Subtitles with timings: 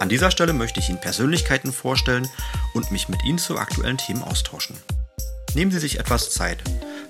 [0.00, 2.28] An dieser Stelle möchte ich Ihnen Persönlichkeiten vorstellen
[2.74, 4.76] und mich mit Ihnen zu aktuellen Themen austauschen.
[5.54, 6.58] Nehmen Sie sich etwas Zeit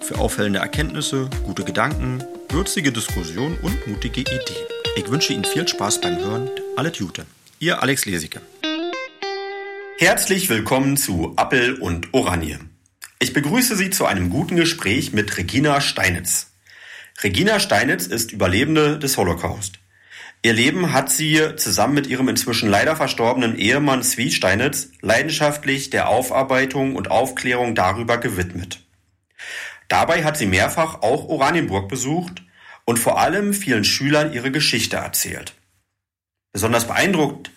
[0.02, 4.66] für auffällende Erkenntnisse, gute Gedanken, würzige Diskussionen und mutige Ideen.
[4.96, 6.50] Ich wünsche Ihnen viel Spaß beim Hören.
[6.76, 7.24] Alle Tute.
[7.58, 8.42] Ihr Alex Lesicke.
[9.98, 12.58] Herzlich willkommen zu Appel und Oranje.
[13.18, 16.48] Ich begrüße Sie zu einem guten Gespräch mit Regina Steinitz.
[17.22, 19.78] Regina Steinitz ist Überlebende des Holocaust.
[20.44, 26.10] Ihr Leben hat sie zusammen mit ihrem inzwischen leider verstorbenen Ehemann Zwie Steinitz leidenschaftlich der
[26.10, 28.84] Aufarbeitung und Aufklärung darüber gewidmet.
[29.88, 32.42] Dabei hat sie mehrfach auch Oranienburg besucht
[32.84, 35.54] und vor allem vielen Schülern ihre Geschichte erzählt.
[36.52, 37.50] Besonders beeindruckt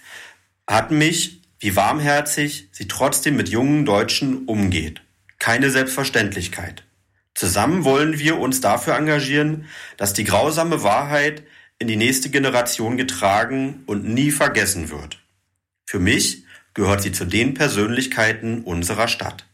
[0.65, 5.01] hat mich, wie warmherzig sie trotzdem mit jungen Deutschen umgeht.
[5.39, 6.85] Keine Selbstverständlichkeit.
[7.33, 9.65] Zusammen wollen wir uns dafür engagieren,
[9.97, 11.43] dass die grausame Wahrheit
[11.79, 15.19] in die nächste Generation getragen und nie vergessen wird.
[15.85, 19.45] Für mich gehört sie zu den Persönlichkeiten unserer Stadt.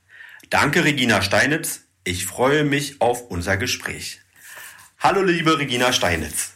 [0.49, 1.81] Danke, Regina Steinitz.
[2.03, 4.19] Ich freue mich auf unser Gespräch.
[4.99, 6.51] Hallo, liebe Regina Steinitz.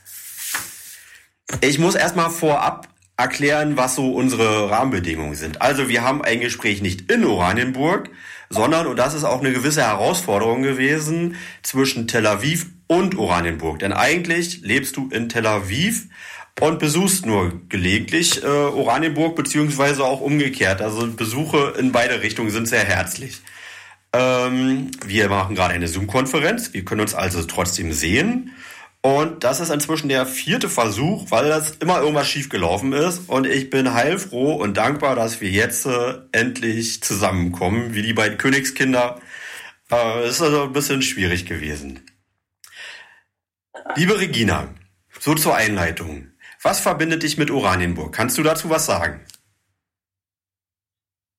[1.62, 5.62] Ich muss erstmal vorab erklären, was so unsere Rahmenbedingungen sind.
[5.62, 8.10] Also wir haben ein Gespräch nicht in Oranienburg,
[8.50, 13.80] sondern, und das ist auch eine gewisse Herausforderung gewesen, zwischen Tel Aviv und Oranienburg.
[13.80, 16.08] Denn eigentlich lebst du in Tel Aviv
[16.60, 20.82] und besuchst nur gelegentlich äh, Oranienburg, beziehungsweise auch umgekehrt.
[20.82, 23.42] Also Besuche in beide Richtungen sind sehr herzlich.
[24.14, 26.74] Ähm, wir machen gerade eine Zoom-Konferenz.
[26.74, 28.56] Wir können uns also trotzdem sehen.
[29.02, 33.30] Und das ist inzwischen der vierte Versuch, weil das immer irgendwas schiefgelaufen ist.
[33.30, 38.38] Und ich bin heilfroh und dankbar, dass wir jetzt äh, endlich zusammenkommen, wie die beiden
[38.38, 39.22] Königskinder.
[39.92, 42.02] Äh, ist also ein bisschen schwierig gewesen.
[43.96, 44.74] Liebe Regina,
[45.20, 46.32] so zur Einleitung.
[46.62, 48.14] Was verbindet dich mit Oranienburg?
[48.14, 49.26] Kannst du dazu was sagen?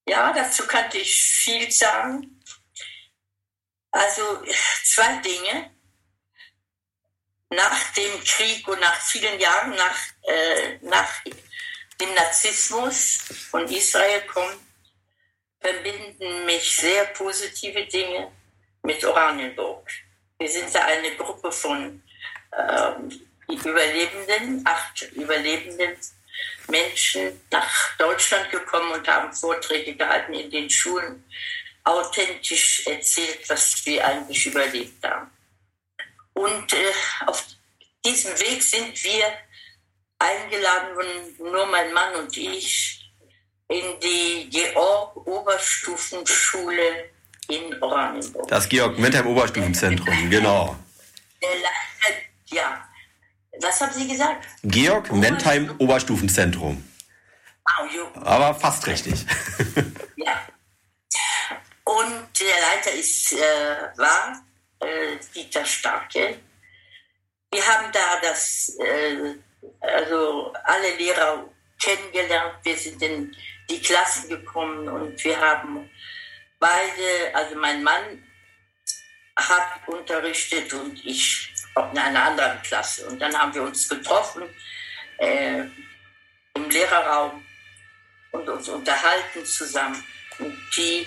[0.09, 2.41] Ja, dazu könnte ich viel sagen.
[3.91, 4.23] Also
[4.85, 5.71] zwei Dinge
[7.51, 11.25] nach dem Krieg und nach vielen Jahren nach, äh, nach
[12.01, 13.19] dem Narzissmus
[13.51, 14.59] von Israel kommt,
[15.61, 18.31] verbinden mich sehr positive Dinge
[18.83, 19.91] mit Oranienburg.
[20.39, 22.03] Wir sind da eine Gruppe von
[22.57, 23.11] ähm,
[23.49, 25.97] Überlebenden, acht Überlebenden
[26.69, 31.25] Menschen nach Deutschland gekommen und haben Vorträge gehalten in den Schulen,
[31.85, 35.31] authentisch erzählt, was wir eigentlich überlebt haben.
[36.35, 36.93] Und äh,
[37.27, 37.45] auf
[38.05, 39.25] diesem Weg sind wir
[40.19, 43.11] eingeladen worden, nur mein Mann und ich,
[43.69, 47.11] in die Georg-Oberstufenschule
[47.49, 48.49] in Oranienburg.
[48.49, 50.77] Das Georg-Mentheim-Oberstufenzentrum, genau.
[52.51, 52.85] Ja.
[53.61, 54.47] Was haben Sie gesagt?
[54.63, 56.85] Georg-Mentheim-Oberstufenzentrum.
[58.15, 59.27] Aber fast richtig.
[60.17, 60.47] ja.
[61.85, 64.41] Und der Leiter ist, äh, war
[64.81, 66.39] äh, Dieter Starke.
[67.51, 69.35] Wir haben da das, äh,
[69.81, 71.49] also alle Lehrer
[71.81, 72.57] kennengelernt.
[72.63, 73.35] Wir sind in
[73.71, 75.89] die Klassen gekommen und wir haben
[76.59, 78.23] beide, also mein Mann
[79.37, 81.53] hat unterrichtet und ich
[81.93, 83.07] in einer anderen Klasse.
[83.07, 84.43] Und dann haben wir uns getroffen
[85.19, 85.65] äh,
[86.55, 87.45] im Lehrerraum
[88.33, 90.03] und uns unterhalten zusammen.
[90.39, 91.07] Und die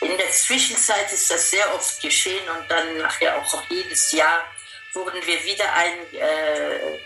[0.00, 4.44] in der Zwischenzeit ist das sehr oft geschehen und dann nachher auch jedes Jahr
[4.92, 6.98] wurden wir wieder ein, äh,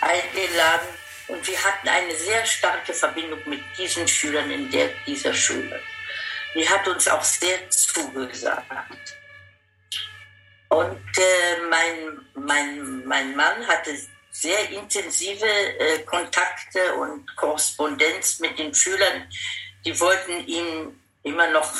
[0.00, 0.88] eingeladen
[1.28, 5.80] und wir hatten eine sehr starke Verbindung mit diesen Schülern in der, dieser Schule.
[6.54, 9.16] Die hat uns auch sehr zugesagt.
[10.72, 13.94] Und äh, mein, mein, mein Mann hatte
[14.30, 19.28] sehr intensive äh, Kontakte und Korrespondenz mit den Schülern.
[19.84, 21.70] Die wollten ihm immer noch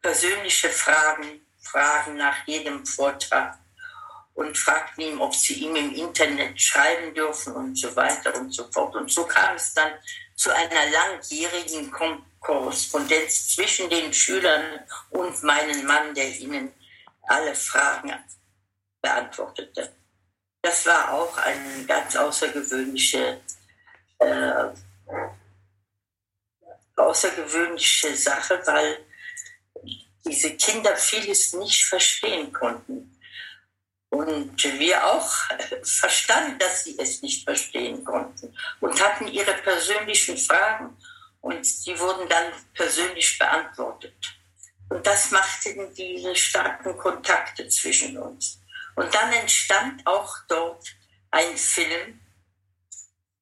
[0.00, 3.58] persönliche Fragen, Fragen nach jedem Vortrag
[4.34, 8.70] und fragten ihn, ob sie ihm im Internet schreiben dürfen und so weiter und so
[8.70, 8.94] fort.
[8.94, 9.90] Und so kam es dann
[10.36, 11.92] zu einer langjährigen
[12.38, 14.78] Korrespondenz zwischen den Schülern
[15.10, 16.72] und meinem Mann, der ihnen
[17.22, 18.12] alle Fragen
[19.00, 19.92] beantwortete.
[20.62, 23.40] Das war auch eine ganz außergewöhnliche,
[24.18, 24.64] äh,
[26.96, 28.98] außergewöhnliche Sache, weil
[30.24, 33.16] diese Kinder vieles nicht verstehen konnten.
[34.10, 35.30] Und wir auch
[35.82, 40.96] verstanden, dass sie es nicht verstehen konnten und hatten ihre persönlichen Fragen
[41.40, 44.39] und die wurden dann persönlich beantwortet.
[44.90, 48.60] Und das machten diese starken Kontakte zwischen uns.
[48.96, 50.84] Und dann entstand auch dort
[51.30, 52.20] ein Film,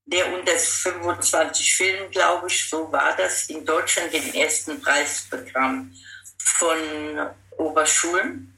[0.05, 5.95] der unter 25 Filmen, glaube ich, so war das, in Deutschland den ersten Preis bekam
[6.39, 8.55] von Oberschulen.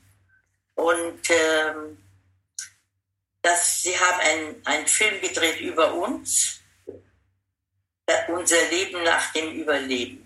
[0.75, 1.97] Und ähm,
[3.41, 6.61] das, sie haben einen Film gedreht über uns,
[8.07, 10.20] äh, unser Leben nach dem Überleben.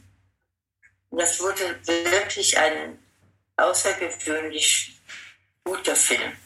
[1.14, 2.98] Und das wurde wirklich ein
[3.56, 5.00] außergewöhnlich
[5.62, 6.36] guter Film.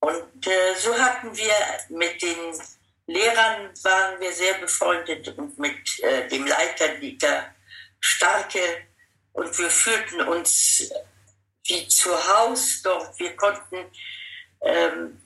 [0.00, 1.54] Und äh, so hatten wir
[1.88, 2.52] mit den
[3.06, 7.54] Lehrern waren wir sehr befreundet und mit äh, dem Leiter Dieter
[7.98, 8.60] Starke
[9.32, 10.92] und wir fühlten uns
[11.66, 13.18] wie zu Hause dort.
[13.18, 13.90] Wir konnten,
[14.60, 15.18] ähm,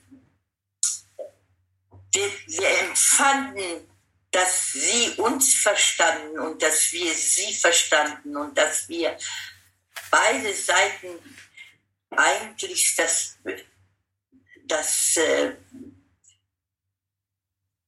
[2.13, 3.92] wir, wir empfanden,
[4.33, 9.17] dass sie uns verstanden und dass wir sie verstanden und dass wir
[10.11, 11.07] beide Seiten
[12.09, 13.37] eigentlich das
[14.65, 15.55] dass, äh,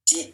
[0.10, 0.34] die,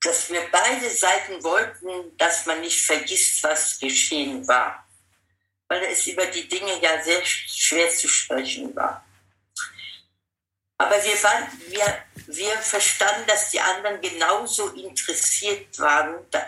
[0.00, 4.86] dass wir beide Seiten wollten, dass man nicht vergisst, was geschehen war.
[5.68, 9.04] Weil es über die Dinge ja sehr schwer zu sprechen war.
[10.84, 16.44] Aber wir, waren, wir, wir verstanden, dass die anderen genauso interessiert waren, da,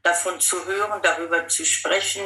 [0.00, 2.22] davon zu hören, darüber zu sprechen,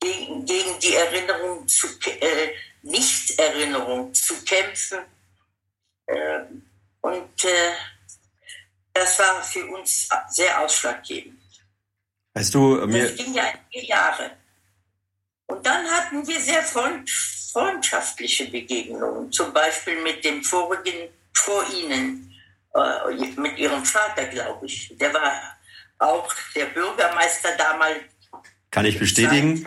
[0.00, 5.00] gegen, gegen die Erinnerung zu, äh, Nichterinnerung zu kämpfen.
[6.06, 6.66] Ähm,
[7.02, 7.72] und äh,
[8.94, 11.38] das war für uns sehr ausschlaggebend.
[12.32, 14.30] Weißt du, mir das ging ja vier Jahre.
[15.46, 16.64] Und dann hatten wir sehr
[17.54, 22.34] freundschaftliche Begegnungen, zum Beispiel mit dem vorigen vor Ihnen,
[22.74, 24.92] äh, mit Ihrem Vater, glaube ich.
[24.98, 25.56] Der war
[25.98, 28.00] auch der Bürgermeister damals.
[28.72, 29.66] Kann ich bestätigen?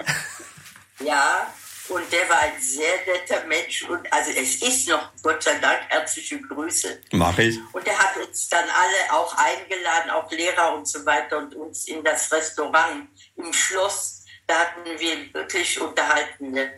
[0.99, 1.53] Ja,
[1.87, 3.83] und der war ein sehr netter Mensch.
[3.83, 7.01] Und also es ist noch, Gott sei Dank, herzliche Grüße.
[7.11, 7.57] Mach ich.
[7.71, 11.87] Und er hat uns dann alle auch eingeladen, auch Lehrer und so weiter, und uns
[11.87, 13.07] in das Restaurant
[13.37, 14.25] im Schloss.
[14.45, 16.73] Da hatten wir wirklich unterhaltene,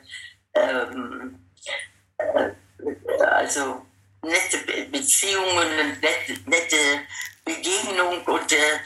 [0.54, 1.40] ähm,
[2.18, 3.86] äh, also
[4.22, 6.78] nette Beziehungen und nette, nette
[7.46, 8.80] Begegnung und äh,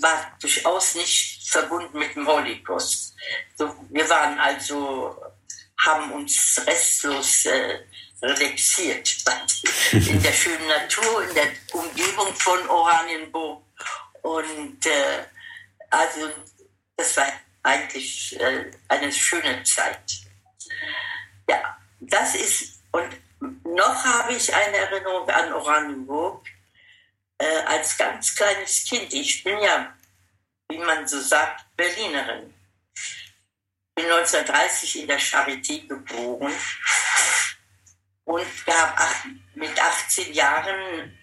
[0.00, 3.14] war durchaus nicht verbunden mit dem Holocaust.
[3.56, 5.16] So, wir waren also
[5.78, 7.80] haben uns restlos äh,
[8.22, 9.16] relaxiert
[9.92, 13.62] in der schönen Natur, in der Umgebung von Oranienburg.
[14.22, 15.24] Und äh,
[15.90, 16.30] also
[16.96, 17.26] das war
[17.62, 20.23] eigentlich äh, eine schöne Zeit.
[21.48, 23.08] Ja, das ist, und
[23.64, 26.46] noch habe ich eine Erinnerung an Oranienburg
[27.38, 29.12] äh, als ganz kleines Kind.
[29.12, 29.92] Ich bin ja,
[30.68, 32.54] wie man so sagt, Berlinerin
[33.94, 36.52] bin 1930 in der Charité geboren
[38.24, 41.16] und habe mit 18 Jahren,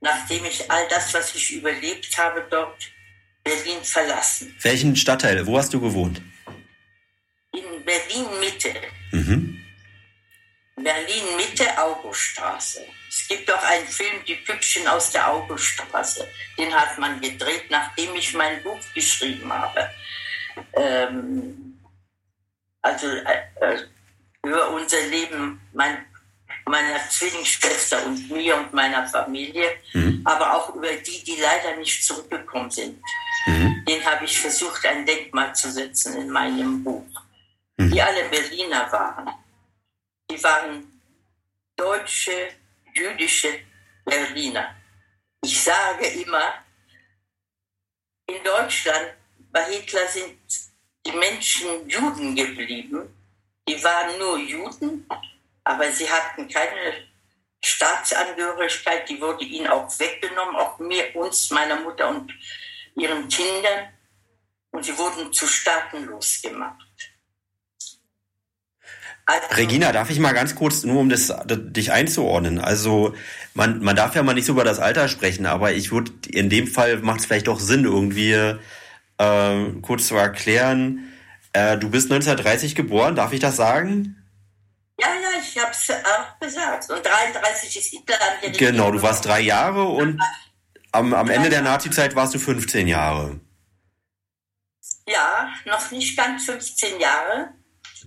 [0.00, 2.90] nachdem ich all das, was ich überlebt habe, dort
[3.42, 4.54] Berlin verlassen.
[4.60, 5.46] Welchen Stadtteil?
[5.46, 6.20] Wo hast du gewohnt?
[7.52, 8.74] In Berlin-Mitte.
[9.12, 9.64] Mhm.
[10.76, 12.84] Berlin-Mitte, Auguststraße.
[13.08, 16.26] Es gibt auch einen Film, Die Püppchen aus der Auguststraße.
[16.56, 19.90] Den hat man gedreht, nachdem ich mein Buch geschrieben habe.
[20.74, 21.78] Ähm,
[22.82, 23.78] also äh, äh,
[24.44, 26.04] über unser Leben mein,
[26.66, 30.22] meiner Zwillingsschwester und mir und meiner Familie, mhm.
[30.24, 33.00] aber auch über die, die leider nicht zurückgekommen sind.
[33.46, 33.84] Mhm.
[33.86, 37.06] Den habe ich versucht, ein Denkmal zu setzen in meinem Buch.
[37.78, 37.90] Mhm.
[37.90, 39.32] Die alle Berliner waren.
[40.30, 41.00] Die waren
[41.76, 42.50] deutsche,
[42.92, 43.60] jüdische
[44.04, 44.74] Berliner.
[45.42, 46.54] Ich sage immer,
[48.26, 49.14] in Deutschland
[49.52, 50.38] bei Hitler sind
[51.06, 53.14] die Menschen Juden geblieben.
[53.66, 55.06] Die waren nur Juden,
[55.64, 57.06] aber sie hatten keine
[57.62, 59.08] Staatsangehörigkeit.
[59.08, 62.32] Die wurde ihnen auch weggenommen, auch mir, uns, meiner Mutter und
[62.96, 63.92] ihren Kindern.
[64.72, 66.87] Und sie wurden zu staatenlos gemacht.
[69.28, 72.58] Also, Regina, darf ich mal ganz kurz, nur um das, dich einzuordnen.
[72.58, 73.14] Also
[73.52, 76.48] man, man darf ja mal nicht so über das Alter sprechen, aber ich würde in
[76.48, 81.12] dem Fall macht es vielleicht doch Sinn, irgendwie äh, kurz zu erklären.
[81.52, 84.16] Äh, du bist 1930 geboren, darf ich das sagen?
[84.98, 86.88] Ja, ja, ich habe es auch gesagt.
[86.88, 88.16] Und 33 ist Hitler
[88.56, 90.18] Genau, du warst drei Jahre und
[90.90, 93.38] am, am Ende der Nazi-Zeit warst du 15 Jahre.
[95.06, 97.50] Ja, noch nicht ganz 15 Jahre,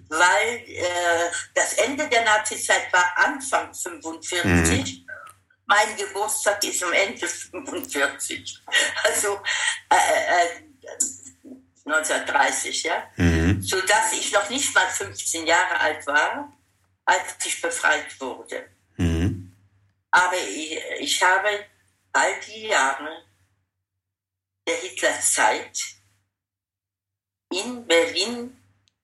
[0.09, 4.43] weil äh, das Ende der Nazizeit war Anfang 45.
[4.43, 5.07] Mhm.
[5.65, 8.61] Mein Geburtstag ist am Ende 45.
[9.03, 9.39] Also
[9.89, 10.71] äh, äh,
[11.85, 13.03] 1930, ja.
[13.15, 13.61] Mhm.
[13.61, 16.51] Sodass ich noch nicht mal 15 Jahre alt war,
[17.05, 18.69] als ich befreit wurde.
[18.97, 19.55] Mhm.
[20.11, 21.65] Aber ich, ich habe
[22.13, 23.23] all die Jahre
[24.67, 25.77] der Hitlerzeit
[27.51, 28.60] in Berlin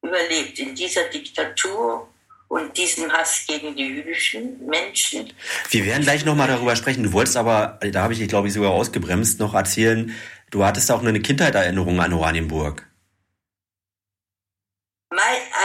[0.07, 2.07] überlebt, in dieser Diktatur
[2.47, 5.33] und diesem Hass gegen die jüdischen Menschen.
[5.69, 7.03] Wir werden gleich nochmal darüber sprechen.
[7.03, 10.15] Du wolltest aber, da habe ich dich, glaube ich, sogar ausgebremst, noch erzählen,
[10.49, 12.87] du hattest auch eine Kindheitserinnerung an Oranienburg.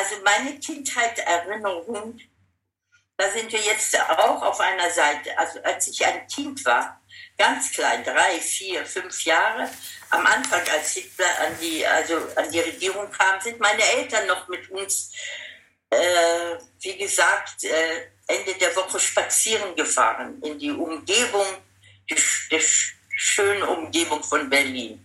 [0.02, 2.18] Also meine Kindheitserinnerung,
[3.16, 5.38] da sind wir jetzt auch auf einer Seite.
[5.38, 7.00] Also als ich ein Kind war,
[7.38, 9.68] ganz klein, drei, vier, fünf Jahre,
[10.12, 14.46] am Anfang, als Hitler an die, also an die Regierung kam, sind meine Eltern noch
[14.46, 15.10] mit uns,
[15.88, 21.46] äh, wie gesagt, äh, Ende der Woche spazieren gefahren in die Umgebung,
[22.10, 22.16] die,
[22.50, 22.60] die
[23.16, 25.04] schöne Umgebung von Berlin.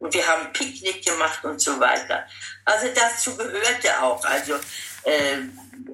[0.00, 2.26] Und wir haben Picknick gemacht und so weiter.
[2.64, 4.54] Also dazu gehörte auch, also
[5.04, 5.38] äh,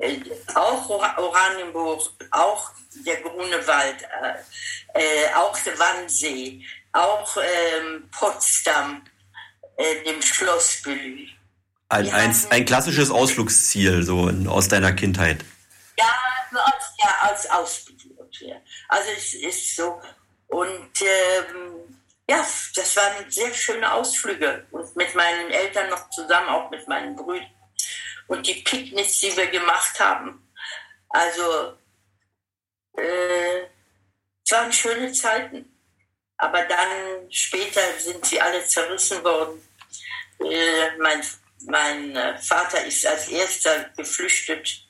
[0.01, 0.21] äh
[0.55, 2.71] auch Oranienburg, auch
[3.07, 9.03] der Grunewald, äh, äh, auch der Wannsee, auch ähm, Potsdam,
[9.77, 11.29] äh, dem Schloss Bellevue.
[11.89, 15.45] Ein, ein, ein, klassisches Ausflugsziel so in, aus deiner Kindheit.
[15.99, 16.13] Ja,
[16.53, 17.95] als, ja, als Ausflug.
[18.89, 20.01] Also es ist so.
[20.49, 21.99] Und ähm,
[22.29, 24.67] ja, das waren sehr schöne Ausflüge.
[24.71, 27.51] Und mit meinen Eltern noch zusammen, auch mit meinen Brüdern.
[28.27, 30.49] Und die Picknicks, die wir gemacht haben.
[31.11, 31.75] Also,
[32.97, 33.63] äh,
[34.45, 35.74] es waren schöne Zeiten.
[36.37, 39.67] Aber dann später sind sie alle zerrissen worden.
[40.41, 41.23] Äh, mein,
[41.67, 44.85] mein äh, Vater ist als erster geflüchtet,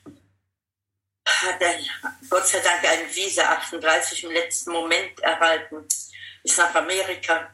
[1.26, 1.84] hat dann
[2.30, 5.86] Gott sei Dank ein Visa 38 im letzten Moment erhalten,
[6.42, 7.50] ist nach Amerika.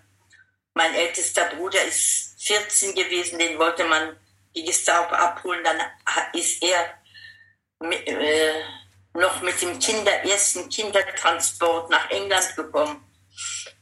[0.75, 4.17] Mein ältester Bruder ist 14 gewesen, den wollte man
[4.55, 5.65] die Gestapo abholen.
[5.65, 5.81] Dann
[6.33, 6.95] ist er
[7.81, 8.63] mit, äh,
[9.15, 13.05] noch mit dem Kinder, ersten Kindertransport nach England gekommen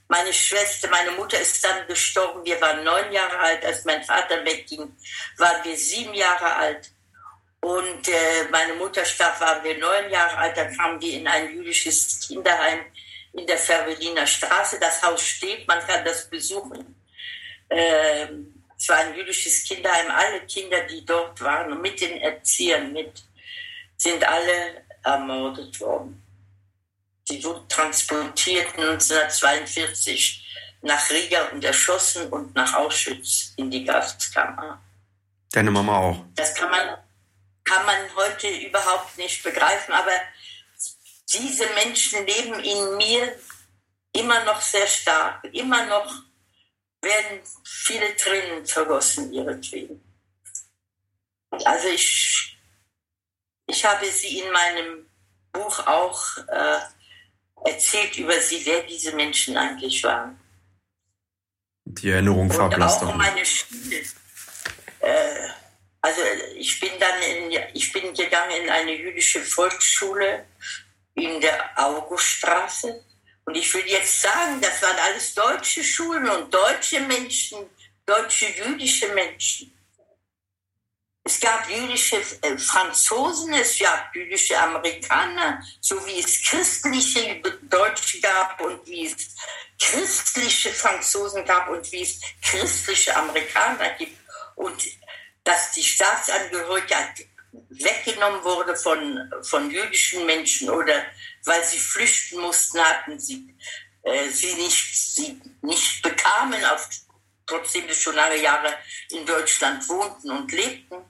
[0.09, 2.45] meine Schwester, meine Mutter ist dann gestorben.
[2.45, 4.97] Wir waren neun Jahre alt, als mein Vater wegging,
[5.37, 6.91] waren wir sieben Jahre alt.
[7.61, 10.57] Und äh, meine Mutter starb, waren wir neun Jahre alt.
[10.57, 12.81] Dann kamen wir in ein jüdisches Kinderheim
[13.35, 14.79] in der Ferveliner Straße.
[14.81, 16.95] Das Haus steht, man kann das besuchen.
[17.69, 20.11] Ähm, es war ein jüdisches Kinderheim.
[20.11, 23.25] Alle Kinder, die dort waren, mit den Erziehern mit,
[23.97, 26.23] sind alle ermordet worden.
[27.31, 30.47] Sie wurden transportiert 1942
[30.81, 34.81] nach Riga und erschossen und nach Auschwitz in die Gaskammer.
[35.53, 36.25] Deine Mama auch.
[36.37, 36.97] Das kann man,
[37.65, 40.13] kann man heute überhaupt nicht begreifen, aber
[41.31, 43.39] diese Menschen leben in mir
[44.13, 45.45] immer noch sehr stark.
[45.53, 46.11] Immer noch
[47.03, 50.03] werden viele Tränen vergossen ihretwegen.
[51.51, 52.57] Also ich,
[53.67, 55.11] ich habe sie in meinem
[55.53, 56.79] Buch auch äh,
[57.65, 60.39] erzählt über sie, wer diese Menschen eigentlich waren.
[61.85, 63.15] Die Erinnerung verblasst auch.
[63.15, 64.03] meine Schule.
[65.01, 65.49] Äh,
[66.01, 66.21] also
[66.55, 70.47] ich bin dann in, ich bin gegangen in eine jüdische Volksschule
[71.15, 73.05] in der Auguststraße.
[73.45, 77.59] Und ich will jetzt sagen, das waren alles deutsche Schulen und deutsche Menschen,
[78.05, 79.73] deutsche jüdische Menschen.
[81.29, 88.59] Es gab jüdische äh, Franzosen, es gab jüdische Amerikaner, so wie es christliche Deutsche gab
[88.63, 89.35] und wie es
[89.79, 94.17] christliche Franzosen gab und wie es christliche Amerikaner gibt.
[94.57, 94.83] Und
[95.45, 101.05] dass die Staatsangehörigkeit weggenommen wurde von, von jüdischen Menschen oder
[101.45, 103.55] weil sie flüchten mussten, hatten sie,
[104.03, 106.89] äh, sie, nicht, sie nicht bekamen, auf,
[107.45, 108.75] trotzdem sie schon lange Jahre
[109.11, 111.05] in Deutschland wohnten und lebten.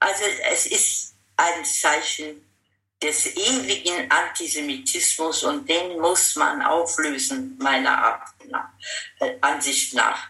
[0.00, 2.44] Also es ist ein Zeichen
[3.02, 8.22] des ewigen Antisemitismus und den muss man auflösen, meiner
[9.40, 10.28] Ansicht nach.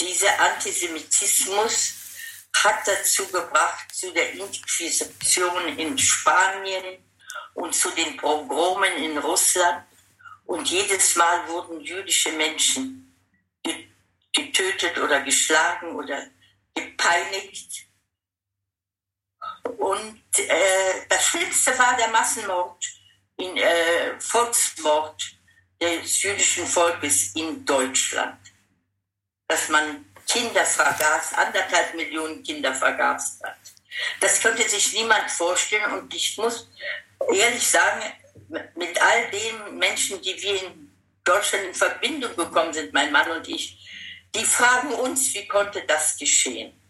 [0.00, 1.94] Dieser Antisemitismus
[2.64, 6.98] hat dazu gebracht, zu der Inquisition in Spanien
[7.54, 9.84] und zu den Pogromen in Russland.
[10.46, 13.14] Und jedes Mal wurden jüdische Menschen
[14.32, 16.26] getötet oder geschlagen oder
[16.74, 17.86] gepeinigt
[19.78, 22.84] und äh, das Schlimmste war der Massenmord,
[23.36, 25.36] in, äh, Volksmord
[25.80, 28.38] des jüdischen Volkes in Deutschland.
[29.48, 33.58] Dass man Kinder vergast, anderthalb Millionen Kinder vergast hat.
[34.20, 36.68] Das könnte sich niemand vorstellen und ich muss
[37.32, 38.02] ehrlich sagen,
[38.74, 40.92] mit all den Menschen, die wir in
[41.24, 43.78] Deutschland in Verbindung gekommen sind, mein Mann und ich,
[44.34, 46.78] die fragen uns, wie konnte das geschehen?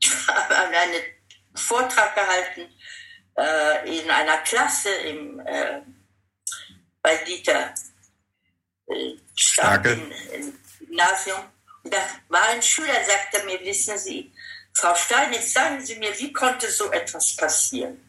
[0.00, 1.02] Ich habe einen
[1.58, 2.68] Vortrag gehalten
[3.36, 5.80] äh, in einer Klasse im, äh,
[7.02, 7.74] bei Dieter
[8.86, 9.16] äh,
[9.92, 11.40] im, im Gymnasium.
[11.82, 11.98] Und da
[12.28, 14.32] war ein Schüler, sagte mir, wissen Sie,
[14.72, 18.04] Frau Stein, jetzt sagen Sie mir, wie konnte so etwas passieren?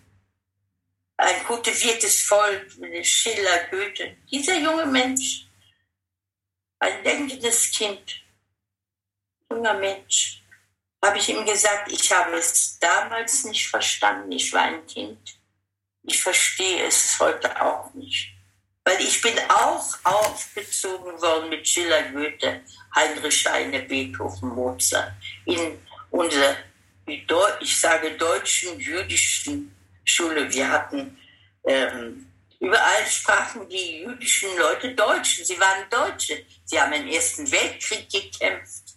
[1.17, 2.71] Ein kultiviertes Volk,
[3.03, 5.47] Schiller, Goethe, dieser junge Mensch,
[6.79, 8.23] ein denkendes Kind,
[9.51, 10.41] junger Mensch,
[11.03, 14.31] habe ich ihm gesagt, ich habe es damals nicht verstanden.
[14.31, 15.39] Ich war ein Kind.
[16.03, 18.33] Ich verstehe es heute auch nicht.
[18.83, 22.61] Weil ich bin auch aufgezogen worden mit Schiller, Goethe,
[22.95, 25.13] Heinrich Heine, Beethoven, Mozart
[25.45, 25.77] in
[26.09, 26.55] unserer,
[27.05, 30.51] ich sage, deutschen, jüdischen Schule.
[30.51, 31.17] Wir hatten,
[31.65, 32.25] ähm,
[32.59, 35.43] überall sprachen die jüdischen Leute Deutsch.
[35.43, 36.45] Sie waren Deutsche.
[36.65, 38.88] Sie haben im Ersten Weltkrieg gekämpft.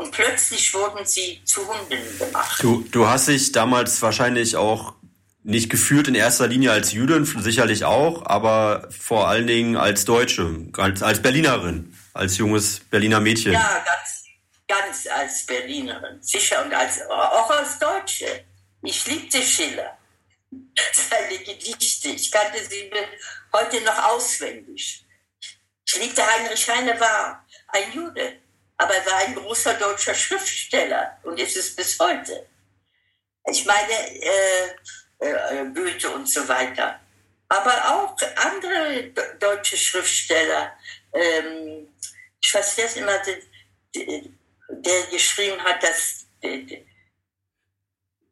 [0.00, 2.62] Und plötzlich wurden sie zu Hunden gemacht.
[2.62, 4.94] Du, du hast dich damals wahrscheinlich auch
[5.42, 10.68] nicht gefühlt in erster Linie als Jüdin, sicherlich auch, aber vor allen Dingen als Deutsche,
[10.78, 13.52] als, als Berlinerin, als junges Berliner Mädchen.
[13.52, 14.24] Ja, ganz,
[14.66, 18.46] ganz als Berlinerin, sicher und als, auch als Deutsche.
[18.82, 19.98] Ich liebte Schiller,
[21.10, 22.08] seine Gedichte.
[22.08, 22.90] Ich kannte sie
[23.52, 25.04] heute noch auswendig.
[25.86, 28.38] Ich liebte Heinrich Heine war ein Jude
[28.80, 32.46] aber er war ein großer deutscher Schriftsteller und ist es bis heute.
[33.50, 34.70] Ich meine, äh,
[35.18, 36.98] äh, Goethe und so weiter.
[37.48, 40.72] Aber auch andere deutsche Schriftsteller.
[41.12, 41.88] Ähm,
[42.42, 43.36] ich weiß jetzt immer, der,
[44.70, 46.58] der, geschrieben hat, dass der,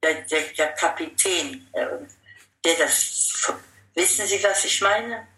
[0.03, 1.87] der, der Kapitän, äh,
[2.65, 3.53] der das,
[3.95, 5.29] wissen Sie, was ich meine?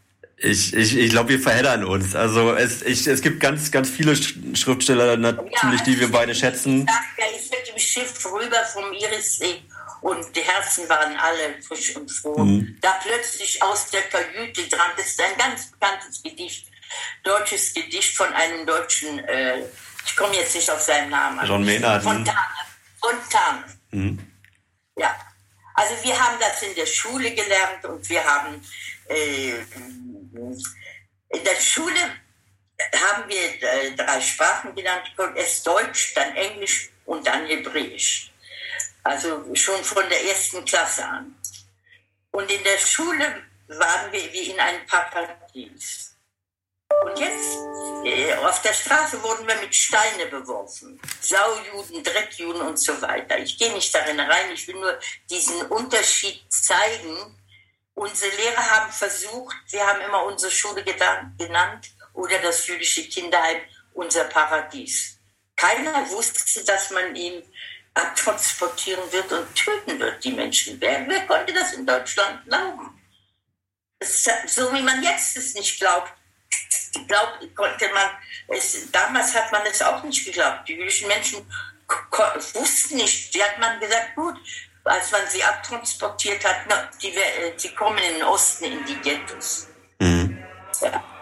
[0.42, 2.16] Ich, ich, ich glaube, wir verheddern uns.
[2.16, 6.86] Also es, ich, es gibt ganz, ganz viele Schriftsteller natürlich, ja, die wir beide schätzen.
[6.86, 9.62] Ja, ich mit dem Schiff rüber vom Irissee
[10.00, 12.42] und die Herzen waren alle frisch und froh.
[12.42, 12.78] Mhm.
[12.80, 16.66] Da plötzlich aus der Kajüte dran, das ist ein ganz bekanntes Gedicht,
[17.22, 19.62] deutsches Gedicht von einem deutschen, äh,
[20.06, 21.46] ich komme jetzt nicht auf seinen Namen.
[21.46, 22.02] John Maynard.
[22.02, 22.38] Fontane.
[22.98, 23.64] Fontane.
[23.90, 24.18] Mhm.
[24.96, 25.14] Ja.
[25.74, 28.62] Also wir haben das in der Schule gelernt und wir haben
[29.10, 29.52] äh,
[30.32, 32.00] in der Schule
[32.94, 38.32] haben wir äh, drei Sprachen gelernt, erst Deutsch, dann Englisch und dann Hebräisch.
[39.02, 41.34] Also schon von der ersten Klasse an.
[42.30, 46.16] Und in der Schule waren wir wie in einem Paradies.
[47.04, 47.58] Und jetzt,
[48.04, 51.00] äh, auf der Straße wurden wir mit Steine beworfen.
[51.20, 53.38] Saujuden, Dreckjuden und so weiter.
[53.38, 54.98] Ich gehe nicht darin rein, ich will nur
[55.30, 57.39] diesen Unterschied zeigen,
[58.00, 63.60] Unsere Lehrer haben versucht, wir haben immer unsere Schule genannt oder das jüdische Kinderheim
[63.92, 65.18] unser Paradies.
[65.54, 67.42] Keiner wusste, dass man ihn
[67.92, 70.80] abtransportieren wird und töten wird, die Menschen.
[70.80, 72.98] Wer, wer konnte das in Deutschland glauben?
[74.46, 76.10] So wie man jetzt es nicht glaubt,
[77.06, 78.12] glaubt konnte man,
[78.48, 80.66] es, damals hat man es auch nicht geglaubt.
[80.66, 81.46] Die jüdischen Menschen
[82.54, 84.38] wussten nicht, die hat man gesagt, gut,
[84.84, 88.96] als man sie abtransportiert hat, na, die, äh, die kommen in den Osten in die
[88.96, 89.68] Ghettos.
[89.98, 90.38] Mhm.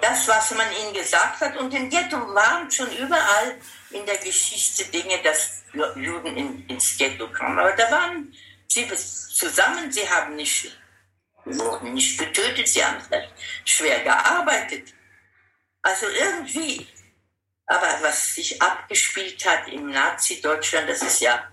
[0.00, 1.56] Das, was man ihnen gesagt hat.
[1.56, 3.56] Und im Ghetto waren schon überall
[3.90, 7.58] in der Geschichte Dinge, dass Juden in, ins Ghetto kamen.
[7.58, 8.32] Aber da waren
[8.68, 8.86] sie
[9.34, 10.78] zusammen, sie haben nicht,
[11.44, 13.02] wurden nicht getötet, sie haben
[13.64, 14.94] schwer gearbeitet.
[15.82, 16.86] Also irgendwie.
[17.66, 21.50] Aber was sich abgespielt hat im Nazi-Deutschland, das ist ja,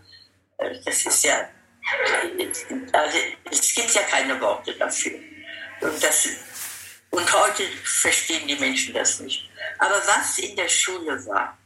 [0.58, 1.50] äh, das ist ja
[2.94, 3.18] also,
[3.52, 5.20] es gibt ja keine Worte dafür.
[5.82, 6.28] Und, das,
[7.12, 9.50] und heute verstehen die Menschen das nicht.
[9.78, 11.58] Aber was in der Schule war,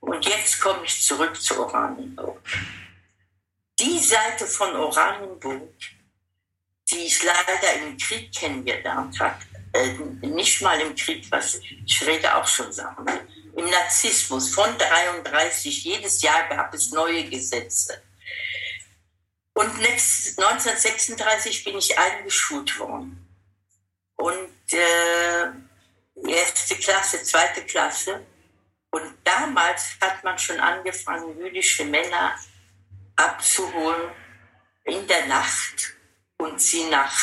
[0.00, 2.40] und jetzt komme ich zurück zu Oranienburg.
[3.78, 5.74] Die Seite von Oranienburg,
[6.90, 9.38] die ich leider im Krieg kennengelernt habe,
[9.72, 9.92] äh,
[10.26, 13.06] nicht mal im Krieg, was ich rede auch schon sagen,
[13.56, 18.02] im Narzissmus von 33, jedes Jahr gab es neue Gesetze.
[19.54, 23.28] Und 1936 bin ich eingeschult worden.
[24.16, 28.24] Und äh, erste Klasse, zweite Klasse.
[28.90, 32.34] Und damals hat man schon angefangen, jüdische Männer
[33.16, 34.10] abzuholen
[34.84, 35.94] in der Nacht
[36.38, 37.14] und sie nach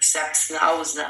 [0.00, 1.02] Sachsenhausen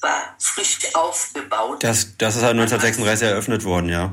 [0.00, 1.82] war frisch aufgebaut.
[1.82, 4.12] Das, das ist halt 1936 eröffnet worden, ja.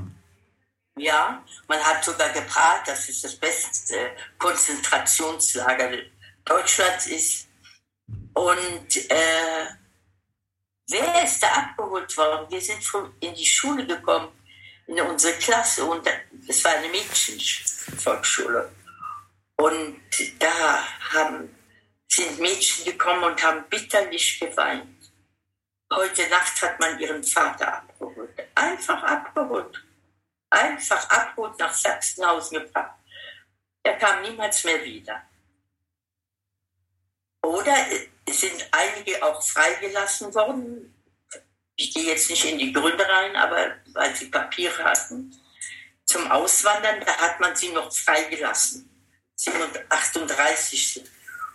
[0.97, 5.89] Ja, man hat sogar geprahlt, dass es das beste Konzentrationslager
[6.43, 7.47] Deutschlands ist.
[8.33, 9.67] Und äh,
[10.89, 12.51] wer ist da abgeholt worden?
[12.51, 12.83] Wir sind
[13.21, 14.33] in die Schule gekommen,
[14.87, 16.05] in unsere Klasse und
[16.45, 18.69] es war eine Mädchenvolksschule.
[19.55, 20.01] Und
[20.39, 21.55] da haben,
[22.09, 25.09] sind Mädchen gekommen und haben bitterlich geweint.
[25.93, 28.31] Heute Nacht hat man ihren Vater abgeholt.
[28.55, 29.81] Einfach abgeholt.
[30.51, 32.99] Einfach abgeholt nach Sachsenhausen gebracht.
[33.83, 35.23] Er kam niemals mehr wieder.
[37.41, 37.75] Oder
[38.29, 40.93] sind einige auch freigelassen worden.
[41.75, 45.35] Ich gehe jetzt nicht in die Gründe rein, aber weil sie Papiere hatten
[46.05, 48.87] zum Auswandern, da hat man sie noch freigelassen.
[49.89, 51.03] 38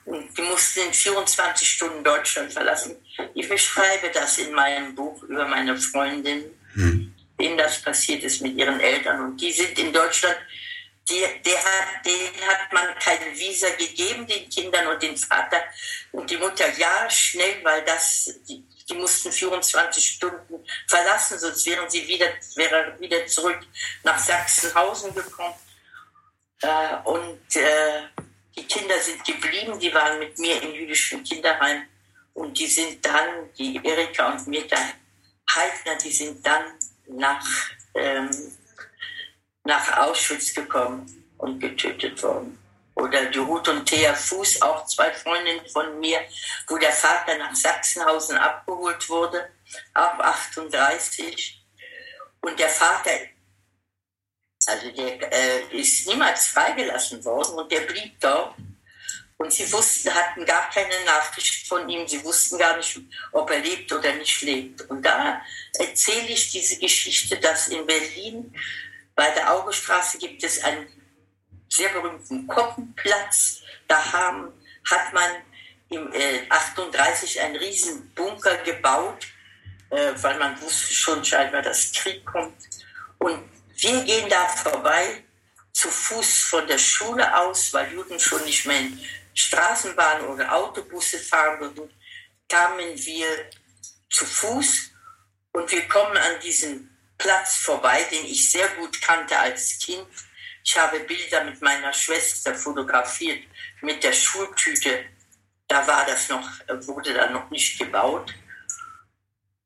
[0.07, 2.97] und die mussten in 24 Stunden Deutschland verlassen.
[3.35, 7.06] Ich beschreibe das in meinem Buch über meine Freundin, hm.
[7.39, 9.21] Denen das passiert ist mit ihren Eltern.
[9.21, 10.37] Und die sind in Deutschland
[11.09, 15.63] die, der hat, denen hat man keine Visa gegeben, den Kindern und den Vater
[16.13, 16.69] und die Mutter.
[16.77, 22.97] Ja, schnell, weil das, die, die mussten 24 Stunden verlassen, sonst wären sie wieder, wäre
[22.99, 23.61] wieder zurück
[24.03, 25.55] nach Sachsenhausen gekommen.
[26.63, 28.03] Äh, und äh,
[28.57, 31.83] die Kinder sind geblieben, die waren mit mir im jüdischen Kinderheim
[32.35, 34.77] und die sind dann, die Erika und Mirta
[35.55, 36.65] Heidner, die sind dann
[37.09, 37.47] nach
[37.95, 38.31] ähm,
[39.67, 42.59] nach Auschwitz gekommen und getötet worden.
[42.95, 46.19] Oder die Ruth und Thea Fuß, auch zwei Freundinnen von mir,
[46.67, 49.51] wo der Vater nach Sachsenhausen abgeholt wurde,
[49.93, 51.63] ab 38.
[52.41, 53.11] Und der Vater,
[54.67, 58.55] also der äh, ist niemals freigelassen worden und der blieb dort.
[59.39, 62.09] Und sie wussten, hatten gar keine Nachricht von ihm.
[62.09, 62.99] Sie wussten gar nicht,
[63.33, 64.83] ob er lebt oder nicht lebt.
[64.83, 65.43] Und da
[65.79, 68.55] erzähle ich diese Geschichte, dass in Berlin
[69.15, 70.87] bei der Augestraße gibt es einen
[71.69, 73.63] sehr berühmten Koppenplatz.
[73.89, 74.53] Da haben,
[74.91, 75.31] hat man
[75.91, 79.27] im äh, 38 einen riesen Bunker gebaut,
[79.91, 82.57] äh, weil man wusste schon scheinbar, dass Krieg kommt.
[83.19, 83.45] Und
[83.77, 85.23] wir gehen da vorbei,
[85.73, 88.99] zu Fuß von der Schule aus, weil Juden schon nicht mehr in
[89.37, 91.93] Straßenbahnen oder Autobusse fahren würden,
[92.49, 93.51] kamen wir
[94.11, 94.91] zu Fuß
[95.53, 100.09] und wir kommen an diesen Platz vorbei, den ich sehr gut kannte als Kind.
[100.65, 103.45] Ich habe Bilder mit meiner Schwester fotografiert,
[103.83, 105.05] mit der Schultüte.
[105.69, 106.49] Da war das noch,
[106.87, 108.35] wurde da noch nicht gebaut.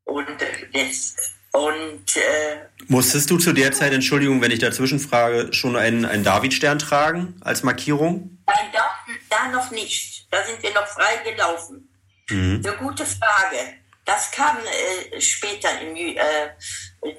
[0.04, 0.28] Und,
[0.72, 1.14] das,
[1.52, 6.22] und äh, musstest du zu der Zeit, Entschuldigung, wenn ich dazwischen frage, schon einen, einen
[6.22, 8.38] Davidstern tragen als Markierung?
[8.46, 8.90] Nein, da,
[9.28, 10.26] da noch nicht.
[10.30, 11.88] Da sind wir noch frei gelaufen.
[12.28, 12.62] Mhm.
[12.64, 13.74] Eine gute Frage.
[14.04, 16.16] Das kam äh, später, im, äh,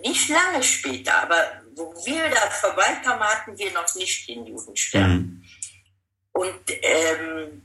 [0.01, 5.11] nicht lange später, aber wo wir da vorbeikamen, hatten wir noch nicht den Judenstern.
[5.11, 5.43] Mhm.
[6.31, 7.63] Und, ähm,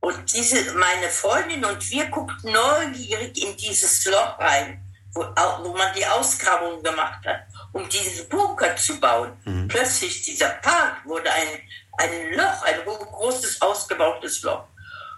[0.00, 4.83] und diese, meine Freundin und wir guckten neugierig in dieses Loch rein,
[5.14, 9.36] wo, wo man die Ausgrabung gemacht hat, um diesen Bunker zu bauen.
[9.44, 9.68] Mhm.
[9.68, 11.60] Plötzlich dieser Park wurde ein,
[11.98, 14.64] ein Loch, ein großes ausgebautes Loch.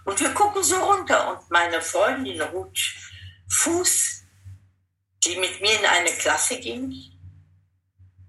[0.05, 2.79] Und wir gucken so runter und meine Freundin Ruth
[3.49, 4.23] Fuß,
[5.25, 6.93] die mit mir in eine Klasse ging,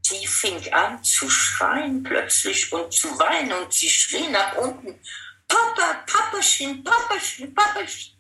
[0.10, 5.00] die fing an zu schreien plötzlich und zu weinen und sie schrie nach unten,
[5.48, 8.14] Papa, Papachen, Papachen, Papachen.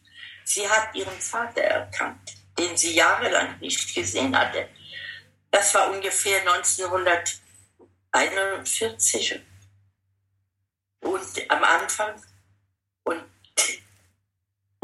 [0.43, 4.67] Sie hat ihren Vater erkannt, den sie jahrelang nicht gesehen hatte.
[5.51, 9.41] Das war ungefähr 1941.
[11.01, 12.15] Und am Anfang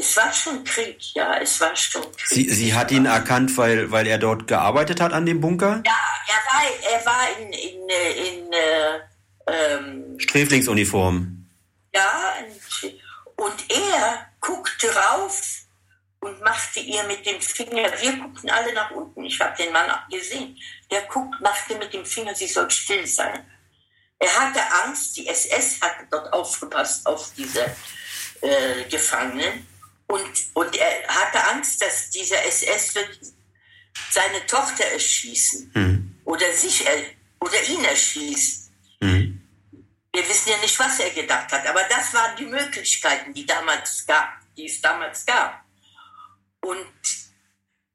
[0.04, 2.26] es war schon Krieg, ja, es war schon Krieg.
[2.26, 5.82] Sie, Sie hat ihn erkannt, weil, weil er dort gearbeitet hat an dem Bunker?
[5.86, 9.00] Ja, er war, er war in, in, in äh,
[9.46, 11.46] ähm, Sträflingsuniform.
[11.94, 12.34] Ja,
[13.36, 15.63] und er guckte rauf
[16.24, 19.90] und machte ihr mit dem Finger, wir guckten alle nach unten, ich habe den Mann
[20.10, 20.58] gesehen,
[20.90, 23.44] der guckt, machte mit dem Finger, sie soll still sein.
[24.18, 27.64] Er hatte Angst, die SS hatte dort aufgepasst auf diese
[28.40, 29.66] äh, Gefangenen
[30.06, 33.18] und, und er hatte Angst, dass dieser SS wird
[34.10, 36.20] seine Tochter erschießen mhm.
[36.24, 36.86] oder sich
[37.38, 38.70] oder ihn erschießt.
[39.00, 39.42] Mhm.
[40.10, 44.06] Wir wissen ja nicht, was er gedacht hat, aber das waren die Möglichkeiten, die, damals
[44.06, 45.63] gab, die es damals gab.
[46.64, 46.86] Und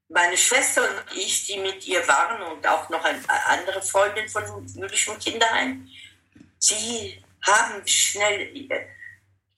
[0.10, 4.44] meine Schwester und ich, die mit ihr waren und auch noch eine andere Freundin von
[4.68, 5.88] jüdischem Kinderheim,
[6.60, 8.52] sie haben schnell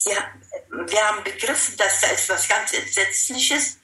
[0.03, 0.33] ja,
[0.69, 3.77] wir haben begriffen, dass da ist was ganz Entsetzliches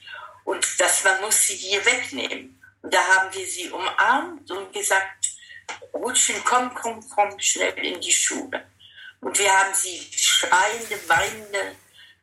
[0.44, 2.60] und dass man muss sie hier wegnehmen.
[2.82, 5.28] Und da haben wir sie umarmt und gesagt,
[5.92, 8.66] Rutschen, komm, komm, komm schnell in die Schule.
[9.20, 11.76] Und wir haben sie schreiende, weinende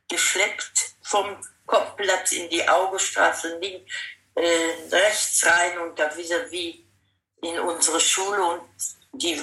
[0.10, 3.92] geschleppt vom Kopfplatz in die Augestraße, links,
[4.36, 4.42] äh,
[4.92, 6.76] rechts rein und da vis-à-vis
[7.42, 8.62] in unsere Schule und
[9.14, 9.40] die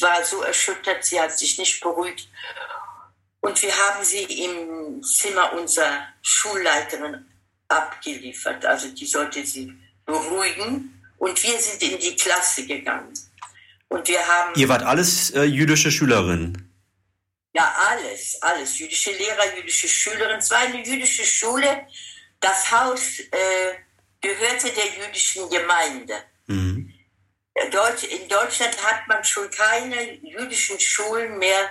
[0.00, 2.28] war so erschüttert, sie hat sich nicht beruhigt.
[3.40, 7.24] Und wir haben sie im Zimmer unserer Schulleiterin
[7.68, 8.64] abgeliefert.
[8.66, 9.72] Also die sollte sie
[10.04, 11.02] beruhigen.
[11.18, 13.12] Und wir sind in die Klasse gegangen.
[13.88, 14.52] Und wir haben.
[14.56, 16.65] Ihr wart alles äh, jüdische Schülerinnen?
[17.56, 18.78] Ja, alles, alles.
[18.78, 20.40] Jüdische Lehrer, jüdische Schülerinnen.
[20.40, 21.86] Es war eine jüdische Schule.
[22.38, 23.72] Das Haus äh,
[24.20, 26.14] gehörte der jüdischen Gemeinde.
[26.48, 26.92] Mhm.
[27.54, 31.70] In Deutschland hat man schon keine jüdischen Schulen mehr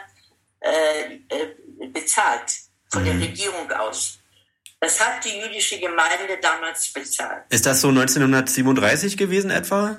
[0.59, 2.51] äh, äh, bezahlt
[2.91, 3.05] von mhm.
[3.05, 4.17] der Regierung aus.
[4.79, 7.43] Das hat die jüdische Gemeinde damals bezahlt.
[7.49, 9.97] Ist das so 1937 gewesen etwa?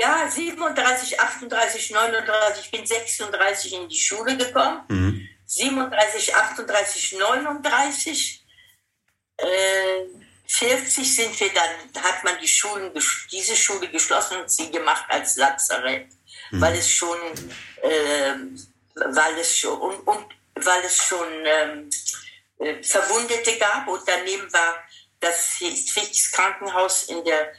[0.00, 2.64] Ja, 37, 38, 39.
[2.64, 4.82] Ich bin 36 in die Schule gekommen.
[4.88, 5.28] Mhm.
[5.46, 8.44] 37, 38, 39.
[9.38, 9.46] Äh,
[10.46, 12.92] 40 sind wir dann, hat man die Schulen,
[13.30, 16.08] diese Schule geschlossen und sie gemacht als Lazarett,
[16.50, 16.60] mhm.
[16.60, 17.18] weil es schon,
[17.82, 18.34] äh,
[18.94, 21.90] weil es schon, und, und weil es schon ähm,
[22.60, 24.82] äh, Verwundete gab und daneben war
[25.20, 27.52] das Fix Krankenhaus in der,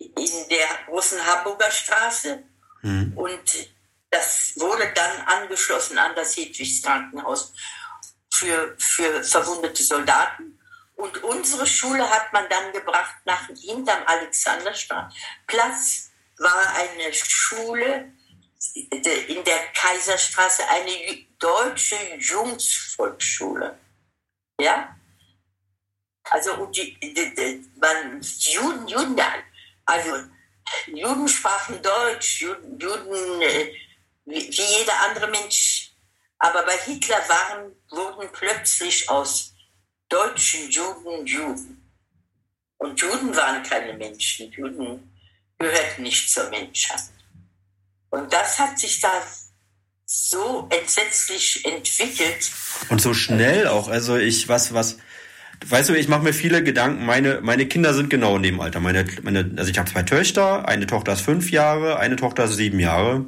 [0.00, 2.42] in der großen Hamburger Straße
[2.82, 3.12] mhm.
[3.16, 3.70] und
[4.10, 7.52] das wurde dann angeschlossen an das Hedwigs Krankenhaus
[8.32, 10.58] für, für verwundete Soldaten.
[10.96, 18.12] Und unsere Schule hat man dann gebracht nach hinterm Alexanderplatz, war eine Schule
[18.74, 23.78] in der Kaiserstraße, eine deutsche Jungsvolksschule.
[24.60, 24.96] Ja?
[26.24, 29.16] Also, und die, die, die, man, Juden, Juden,
[29.90, 30.10] also
[30.86, 33.72] Juden sprachen Deutsch, Juden, Juden äh,
[34.24, 35.92] wie, wie jeder andere Mensch.
[36.38, 39.52] Aber bei Hitler waren, wurden plötzlich aus
[40.08, 41.76] deutschen Juden Juden.
[42.78, 44.50] Und Juden waren keine Menschen.
[44.52, 45.12] Juden
[45.58, 47.10] gehörten nicht zur Menschheit.
[48.10, 49.12] Und das hat sich da
[50.06, 52.50] so entsetzlich entwickelt.
[52.88, 53.88] Und so schnell auch.
[53.88, 54.98] Also ich, was, was,
[55.66, 57.04] weißt du, ich mache mir viele Gedanken.
[57.04, 58.80] Meine, meine Kinder sind genau in dem Alter.
[58.80, 60.68] Meine, meine, also ich habe zwei Töchter.
[60.68, 63.26] Eine Tochter ist fünf Jahre, eine Tochter ist sieben Jahre.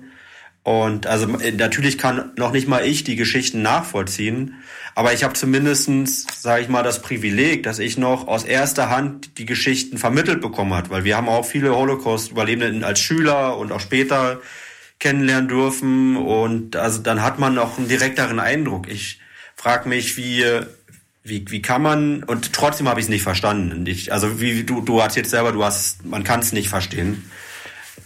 [0.64, 4.62] Und also natürlich kann noch nicht mal ich die Geschichten nachvollziehen,
[4.94, 9.38] aber ich habe zumindestens, sage ich mal, das Privileg, dass ich noch aus erster Hand
[9.38, 13.80] die Geschichten vermittelt bekommen hat, weil wir haben auch viele Holocaust-Überlebenden als Schüler und auch
[13.80, 14.40] später
[15.00, 18.88] kennenlernen dürfen und also dann hat man noch einen direkteren Eindruck.
[18.88, 19.18] Ich
[19.56, 20.44] frage mich, wie
[21.24, 23.86] wie, wie kann man und trotzdem habe ich es nicht verstanden.
[23.86, 27.24] Ich, also wie du du hast jetzt selber, du hast man kann es nicht verstehen.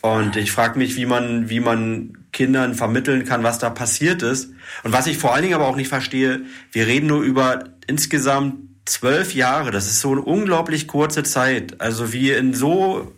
[0.02, 4.50] Und ich frage mich, wie man, wie man Kindern vermitteln kann, was da passiert ist.
[4.84, 8.54] Und was ich vor allen Dingen aber auch nicht verstehe, wir reden nur über insgesamt
[8.84, 9.70] zwölf Jahre.
[9.70, 11.80] Das ist so eine unglaublich kurze Zeit.
[11.80, 13.12] Also wie in so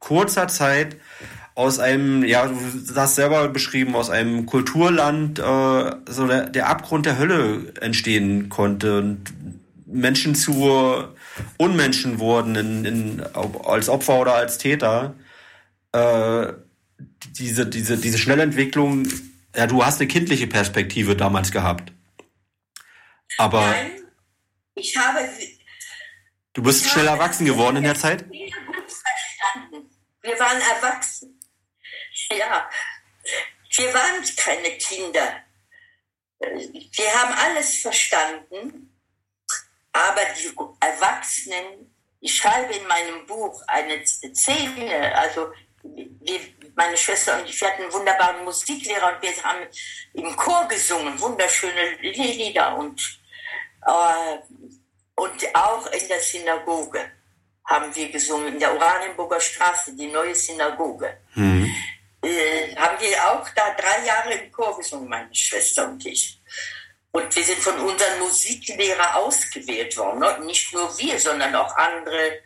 [0.00, 0.96] kurzer Zeit
[1.60, 5.42] aus einem, ja, du hast selber beschrieben, aus einem Kulturland äh,
[6.08, 9.34] so der, der Abgrund der Hölle entstehen konnte und
[9.86, 11.04] Menschen zu
[11.58, 13.22] Unmenschen wurden in, in,
[13.64, 15.14] als Opfer oder als Täter
[15.92, 16.52] äh,
[17.38, 19.06] diese, diese, diese Schnellentwicklung,
[19.54, 21.92] ja, du hast eine kindliche Perspektive damals gehabt.
[23.36, 23.60] Aber.
[23.60, 23.90] Nein,
[24.76, 25.28] ich habe.
[26.54, 28.24] Du bist schnell erwachsen geworden in der Zeit?
[29.40, 29.90] verstanden.
[30.22, 31.39] Wir waren erwachsen.
[32.38, 32.68] Ja,
[33.76, 35.42] wir waren keine Kinder.
[36.38, 38.96] Wir haben alles verstanden,
[39.92, 46.40] aber die Erwachsenen, ich schreibe in meinem Buch eine Szene, also wir,
[46.74, 49.66] meine Schwester und ich, wir hatten einen wunderbaren Musiklehrer und wir haben
[50.14, 53.20] im Chor gesungen, wunderschöne Lieder und,
[53.86, 54.38] äh,
[55.14, 57.10] und auch in der Synagoge
[57.64, 61.18] haben wir gesungen, in der Oranienburger Straße, die neue Synagoge.
[61.34, 61.74] Mhm.
[62.22, 66.40] Äh, haben wir auch da drei Jahre im Chor gesungen, meine Schwester und ich.
[67.12, 70.46] Und wir sind von unserem Musiklehrer ausgewählt worden.
[70.46, 72.40] Nicht nur wir, sondern auch andere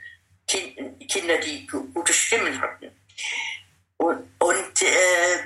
[0.46, 2.90] Kinder, die gute Stimmen hatten.
[3.96, 5.38] Und, und äh,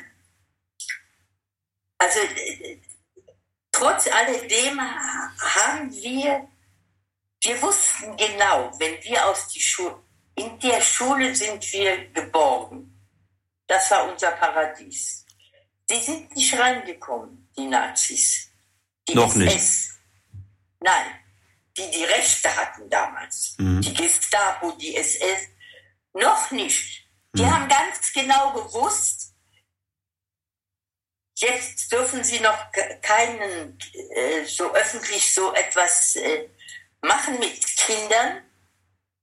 [1.99, 2.79] also äh,
[3.73, 6.49] trotz alledem haben wir,
[7.43, 10.03] wir wussten genau, wenn wir aus die Schule,
[10.37, 12.88] in der Schule sind wir geborgen.
[13.69, 15.27] Das war unser Paradies.
[15.89, 18.51] Die sind nicht reingekommen, die Nazis.
[19.07, 19.37] Die Noch SS.
[19.37, 19.91] nicht.
[20.81, 21.07] Nein,
[21.77, 23.55] die die Rechte hatten damals.
[23.59, 23.81] Mhm.
[23.83, 25.49] Die Gestapo, die SS.
[26.15, 27.07] Noch nicht.
[27.35, 27.55] Die mhm.
[27.55, 29.35] haben ganz genau gewusst,
[31.37, 33.79] jetzt dürfen sie noch keinen
[34.15, 36.49] äh, so öffentlich so etwas äh,
[37.03, 38.43] machen mit Kindern,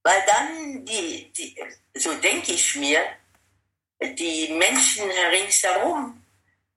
[0.02, 1.56] weil dann die, die
[1.94, 3.00] so denke ich mir,
[4.00, 6.22] die Menschen ringsherum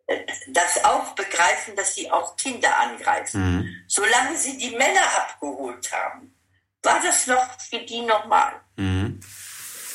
[0.08, 3.58] äh, das auch begreifen, dass sie auch Kinder angreifen.
[3.58, 3.84] Mhm.
[3.88, 6.34] Solange sie die Männer abgeholt haben,
[6.84, 8.60] war das noch für die normal.
[8.78, 9.20] Mhm.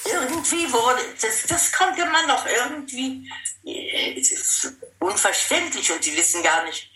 [0.05, 3.31] Irgendwie wurde, das, das konnte man noch irgendwie,
[3.65, 4.23] äh,
[4.99, 6.91] unverständlich und sie wissen gar nicht,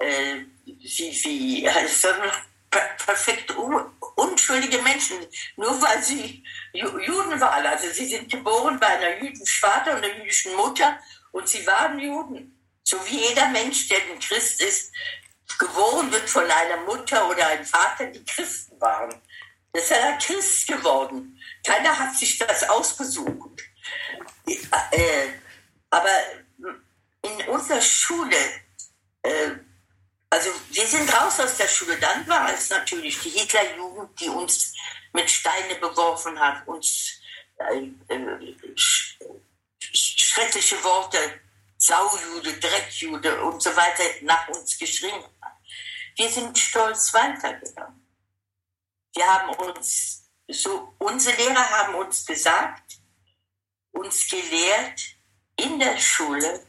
[0.00, 2.08] äh, wie, wie, also
[2.70, 3.54] perfekt
[4.18, 5.16] unschuldige Menschen,
[5.56, 7.66] nur weil sie Juden waren.
[7.66, 10.98] Also sie sind geboren bei einer jüdischen Vater und einer jüdischen Mutter
[11.32, 12.54] und sie waren Juden.
[12.82, 14.92] So wie jeder Mensch, der ein Christ ist,
[15.58, 19.14] geboren wird von einer Mutter oder einem Vater, die Christen waren.
[19.72, 21.38] Das ist er Christ geworden.
[21.64, 23.62] Keiner hat sich das ausgesucht.
[24.46, 25.28] Äh,
[25.90, 26.10] aber
[27.22, 28.36] in unserer Schule,
[29.22, 29.50] äh,
[30.30, 34.74] also wir sind raus aus der Schule, dann war es natürlich die Hitlerjugend, die uns
[35.12, 37.20] mit Steine beworfen hat, uns
[37.56, 39.18] äh, äh sch
[39.80, 41.40] schreckliche Worte
[41.78, 45.52] Saujude, Dreckjude und so weiter nach uns geschrien hat.
[46.16, 48.04] Wir sind stolz weitergegangen.
[49.14, 52.98] Wir haben uns, so, unsere Lehrer haben uns gesagt,
[53.92, 55.00] uns gelehrt
[55.56, 56.66] in der Schule,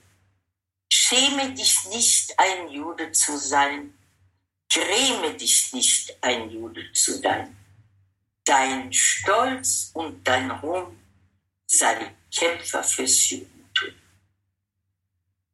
[1.10, 3.98] schäme dich nicht, ein Jude zu sein,
[4.72, 7.56] gräme dich nicht, ein Jude zu sein.
[8.46, 11.00] Dein Stolz und dein Ruhm
[11.66, 13.96] sei Kämpfer fürs Judentum.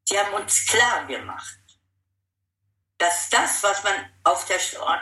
[0.04, 1.60] Sie haben uns klar gemacht,
[2.98, 4.60] dass das, was man auf der,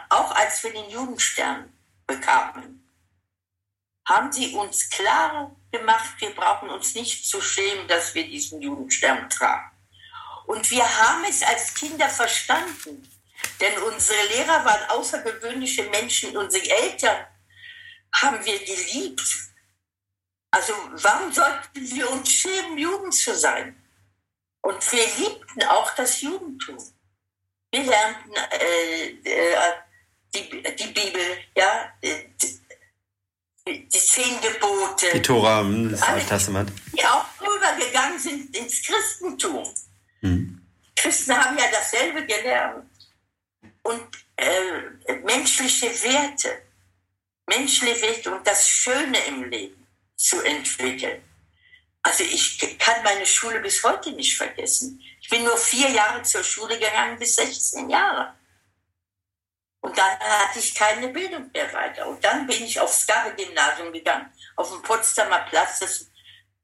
[0.09, 1.71] auch als wir den Judenstern
[2.05, 2.79] bekamen,
[4.07, 9.29] haben sie uns klar gemacht, wir brauchen uns nicht zu schämen, dass wir diesen Judenstern
[9.29, 9.72] tragen.
[10.45, 13.09] Und wir haben es als Kinder verstanden,
[13.59, 17.25] denn unsere Lehrer waren außergewöhnliche Menschen, unsere Eltern
[18.13, 19.21] haben wir geliebt.
[20.51, 23.81] Also warum sollten wir uns schämen, Jugend zu sein?
[24.61, 26.77] Und wir liebten auch das Judentum.
[27.71, 29.73] Wir lernten äh, äh,
[30.33, 31.21] die, die Bibel,
[31.57, 35.07] ja, die, die zehn Gebote.
[35.13, 36.71] Die Tora, hm, das Alte Testament.
[36.93, 39.73] Die auch rübergegangen sind ins Christentum.
[40.23, 40.65] Mhm.
[40.95, 42.89] Christen haben ja dasselbe gelernt.
[43.83, 44.07] Und
[44.37, 46.61] äh, menschliche Werte,
[47.45, 51.21] menschliche Werte und das Schöne im Leben zu entwickeln.
[52.01, 55.01] Also ich kann meine Schule bis heute nicht vergessen.
[55.21, 58.33] Ich bin nur vier Jahre zur Schule gegangen, bis 16 Jahre.
[59.81, 62.07] Und dann hatte ich keine Bildung mehr weiter.
[62.07, 65.79] Und dann bin ich aufs Gabe-Gymnasium gegangen, auf dem Potsdamer Platz.
[65.79, 66.07] Das,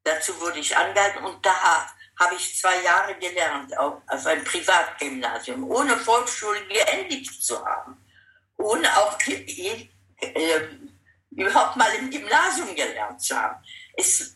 [0.04, 5.70] dazu wurde ich angehalten und da habe ich zwei Jahre gelernt, auf, auf einem Privatgymnasium,
[5.72, 7.98] ohne Volksschule geendigt zu haben.
[8.58, 10.68] Ohne auch äh,
[11.32, 13.64] überhaupt mal im Gymnasium gelernt zu haben.
[13.96, 14.36] Es,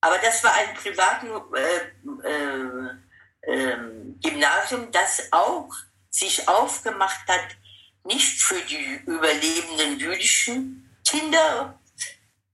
[0.00, 3.76] aber das war ein privates äh, äh, äh,
[4.22, 5.68] Gymnasium, das auch
[6.10, 7.56] sich aufgemacht hat,
[8.04, 11.78] nicht für die überlebenden jüdischen Kinder,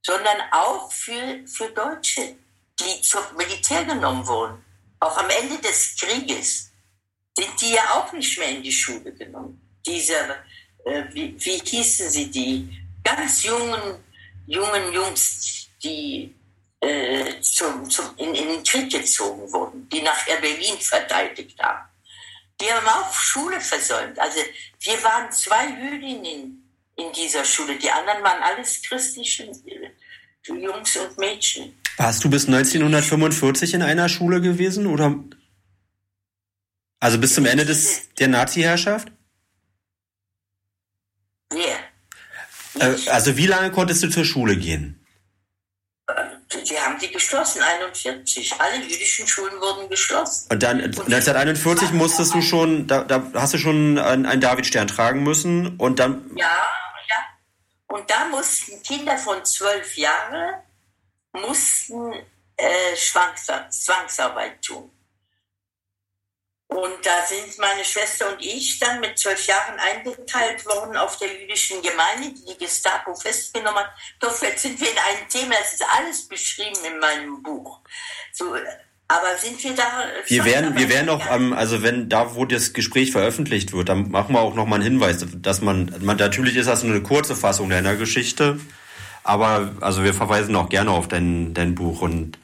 [0.02, 2.36] sondern auch für, für Deutsche,
[2.80, 4.64] die zum Militär genommen wurden.
[4.98, 6.70] Auch am Ende des Krieges
[7.36, 9.60] sind die ja auch nicht mehr in die Schule genommen.
[9.86, 10.14] Diese,
[10.84, 12.68] äh, wie, wie hießen sie, die
[13.02, 14.04] ganz jungen,
[14.46, 16.34] jungen Jungs, die
[16.80, 21.88] äh, zum, zum, in, in den Krieg gezogen wurden, die nach Berlin verteidigt haben.
[22.60, 24.18] Die haben auch Schule versäumt.
[24.18, 24.40] Also
[24.80, 27.76] wir waren zwei Jüdinnen in dieser Schule.
[27.76, 29.50] Die anderen waren alles christliche
[30.48, 31.74] äh, Jungs und Mädchen.
[31.96, 35.14] Warst du bis 1945 in einer Schule gewesen oder?
[36.98, 39.10] Also bis zum Ende des, der Nazi-Herrschaft?
[41.50, 41.78] Wer?
[42.78, 45.00] Äh, also wie lange konntest du zur Schule gehen?
[46.68, 48.54] die haben die geschlossen, 41.
[48.58, 50.48] Alle jüdischen Schulen wurden geschlossen.
[50.50, 54.88] Und dann und 1941 musstest du schon, da, da hast du schon einen, einen Davidstern
[54.88, 56.30] tragen müssen und dann.
[56.36, 56.66] Ja, ja.
[57.90, 60.62] Und da mussten Kinder von zwölf Jahren
[61.32, 62.12] mussten
[62.56, 64.92] äh, Zwangsarbeit tun.
[66.68, 71.34] Und da sind meine Schwester und ich dann mit zwölf Jahren eingeteilt worden auf der
[71.34, 73.92] jüdischen Gemeinde, die die Gestapo festgenommen hat.
[74.20, 77.80] Doch jetzt sind wir in einem Thema, das ist alles beschrieben in meinem Buch.
[78.32, 78.54] So,
[79.10, 80.04] aber sind wir da?
[80.26, 84.10] Wir werden, wir werden auch, ähm, also wenn da, wo das Gespräch veröffentlicht wird, dann
[84.10, 87.34] machen wir auch noch mal einen Hinweis, dass man, man natürlich ist das eine kurze
[87.34, 88.60] Fassung deiner Geschichte,
[89.24, 92.38] aber also wir verweisen auch gerne auf dein, dein Buch und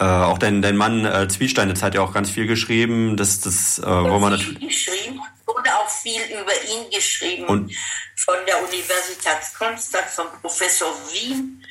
[0.00, 3.16] Äh, auch dein, dein Mann äh, Zwiesteinitz hat ja auch ganz viel geschrieben.
[3.16, 7.46] Das, das, äh, wo man viel geschrieben und auch viel über ihn geschrieben.
[7.46, 7.72] Und
[8.14, 11.64] von der Universität Konstanz, vom Professor Wien,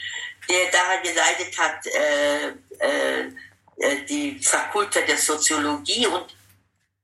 [0.50, 2.48] der da geleitet hat, äh,
[2.86, 3.32] äh,
[4.09, 6.36] die Fakultät der Soziologie und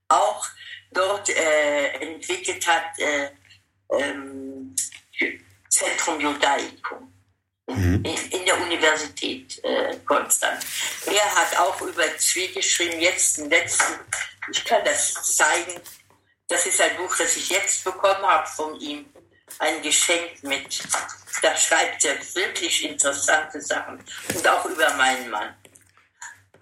[0.07, 0.45] auch
[0.91, 3.29] dort äh, entwickelt hat äh,
[3.91, 4.75] ähm,
[5.69, 7.13] Zentrum Judaicum
[7.67, 8.03] mhm.
[8.05, 10.65] in, in, der Universität äh, Konstanz.
[11.05, 13.93] Er hat auch über Zwie geschrieben, jetzt den letzten,
[14.51, 15.79] ich kann das zeigen,
[16.47, 19.05] das ist ein Buch, das ich jetzt bekommen habe von ihm,
[19.59, 20.83] ein Geschenk mit,
[21.41, 24.03] da schreibt er wirklich interessante Sachen
[24.33, 25.55] und auch über meinen Mann.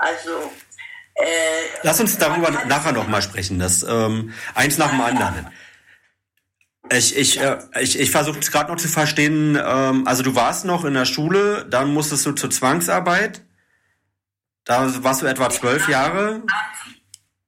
[0.01, 0.51] Also
[1.13, 1.23] äh,
[1.83, 5.47] Lass uns darüber nachher nochmal sprechen, das ähm, eins nach dem anderen.
[6.89, 9.61] Ich, ich, äh, ich, ich versuche es gerade noch zu verstehen.
[9.63, 13.41] Ähm, also du warst noch in der Schule, dann musstest du zur Zwangsarbeit.
[14.63, 16.41] Da warst du etwa zwölf Jahre.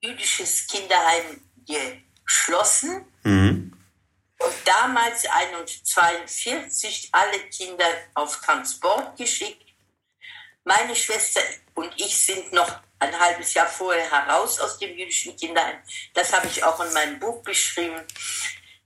[0.01, 1.41] Jüdisches Kinderheim
[2.23, 3.05] geschlossen.
[3.23, 3.73] Mhm.
[4.37, 9.72] Und damals 1942 alle Kinder auf Transport geschickt.
[10.63, 11.41] Meine Schwester
[11.73, 15.77] und ich sind noch ein halbes Jahr vorher heraus aus dem jüdischen Kinderheim.
[16.13, 18.01] Das habe ich auch in meinem Buch beschrieben.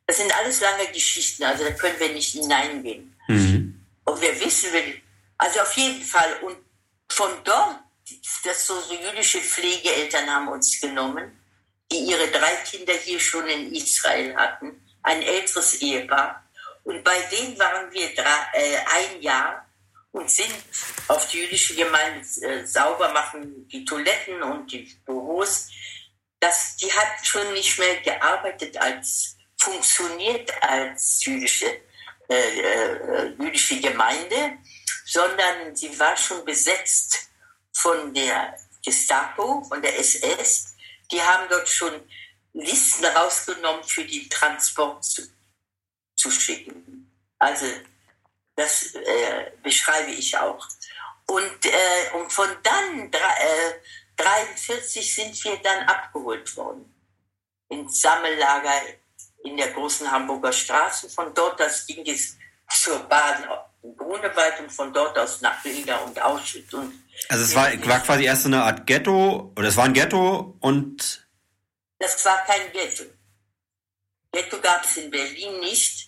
[0.07, 3.15] Das sind alles lange Geschichten, also da können wir nicht hineingehen.
[3.28, 3.86] Mhm.
[4.05, 4.69] Und wir wissen,
[5.38, 6.39] also auf jeden Fall.
[6.43, 6.57] Und
[7.09, 7.80] von dort,
[8.43, 11.39] das so, so jüdische Pflegeeltern haben uns genommen,
[11.91, 16.43] die ihre drei Kinder hier schon in Israel hatten, ein älteres Ehepaar.
[16.84, 19.66] Und bei denen waren wir drei, äh, ein Jahr
[20.12, 20.53] und sind
[21.08, 25.70] auf die jüdische Gemeinde äh, sauber machen, die Toiletten und die Büros.
[26.39, 31.82] Das, die hat schon nicht mehr gearbeitet als, funktioniert als jüdische,
[32.30, 34.58] äh, äh, jüdische Gemeinde,
[35.05, 37.30] sondern sie war schon besetzt
[37.74, 40.76] von der Gestapo, von der SS.
[41.12, 41.93] Die haben dort schon
[42.53, 45.22] Listen rausgenommen für den Transport zu,
[46.16, 47.12] zu schicken.
[47.38, 47.66] Also
[48.58, 50.68] das äh, beschreibe ich auch.
[51.28, 53.74] Und, äh, und von dann, äh,
[54.18, 56.93] 43 sind wir dann abgeholt worden.
[57.70, 58.82] Ins Sammellager
[59.43, 61.10] in der großen Hamburger Straße.
[61.10, 62.36] Von dort das ging es
[62.70, 63.47] zur Bahn
[63.84, 66.74] in Grunewald und von dort aus nach Riga und Auschwitz.
[66.74, 66.93] Und
[67.30, 70.58] also es war, war quasi erst so eine Art Ghetto, oder es war ein Ghetto
[70.60, 71.28] und...
[71.99, 73.03] Das war kein Ghetto.
[74.32, 76.07] Ghetto gab es in Berlin nicht.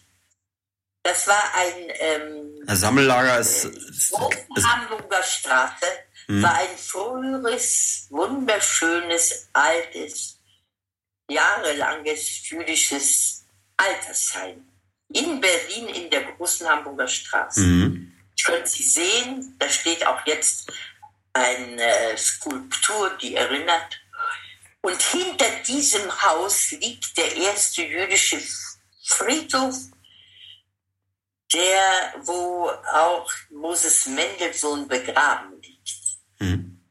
[1.04, 4.14] Das war ein ähm, Sammellager ist, ist,
[4.56, 5.86] ist Hamburger Straße
[6.30, 6.44] hm.
[6.44, 10.40] war ein früheres, wunderschönes, altes,
[11.30, 13.46] jahrelanges jüdisches
[13.76, 14.64] Altersheim
[15.12, 17.62] in Berlin in der großen Hamburger Straße.
[17.62, 18.14] Mhm.
[18.46, 20.72] Können Sie sehen, da steht auch jetzt
[21.34, 24.00] eine Skulptur, die erinnert.
[24.82, 28.40] Und hinter diesem Haus liegt der erste jüdische
[29.04, 29.76] Friedhof
[31.54, 35.90] der, wo auch Moses Mendelssohn begraben liegt.
[36.40, 36.82] Mhm.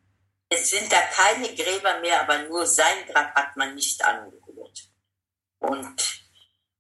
[0.49, 4.89] Es sind da keine Gräber mehr, aber nur sein Grab hat man nicht angerührt.
[5.59, 6.23] Und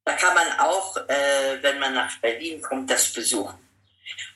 [0.05, 3.59] da kann man auch, äh, wenn man nach Berlin kommt, das besuchen.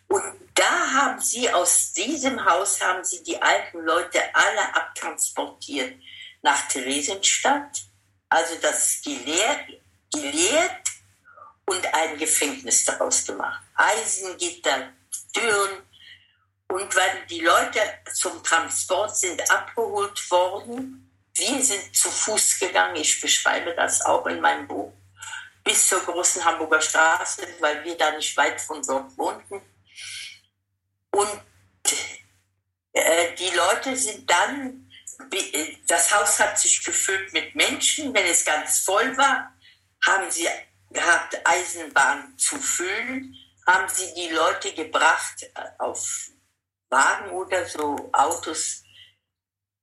[0.08, 0.22] Und
[0.54, 5.98] da haben sie aus diesem Haus haben sie die alten Leute alle abtransportiert
[6.42, 7.80] nach Theresienstadt,
[8.28, 9.66] also das geleert,
[10.12, 10.81] geleert
[11.72, 13.62] und ein Gefängnis daraus gemacht.
[13.74, 14.92] Eisengitter,
[15.32, 15.82] Türen.
[16.68, 17.80] Und weil die Leute
[18.14, 24.40] zum Transport sind abgeholt worden, wir sind zu Fuß gegangen, ich beschreibe das auch in
[24.40, 24.92] meinem Buch,
[25.64, 29.60] bis zur großen Hamburger Straße, weil wir da nicht weit von dort wohnten.
[31.10, 31.40] Und
[32.92, 34.90] äh, die Leute sind dann,
[35.86, 39.54] das Haus hat sich gefüllt mit Menschen, wenn es ganz voll war,
[40.04, 40.48] haben sie
[40.92, 43.36] gehabt, Eisenbahn zu füllen,
[43.66, 46.30] haben sie die Leute gebracht äh, auf
[46.88, 48.82] Wagen oder so Autos.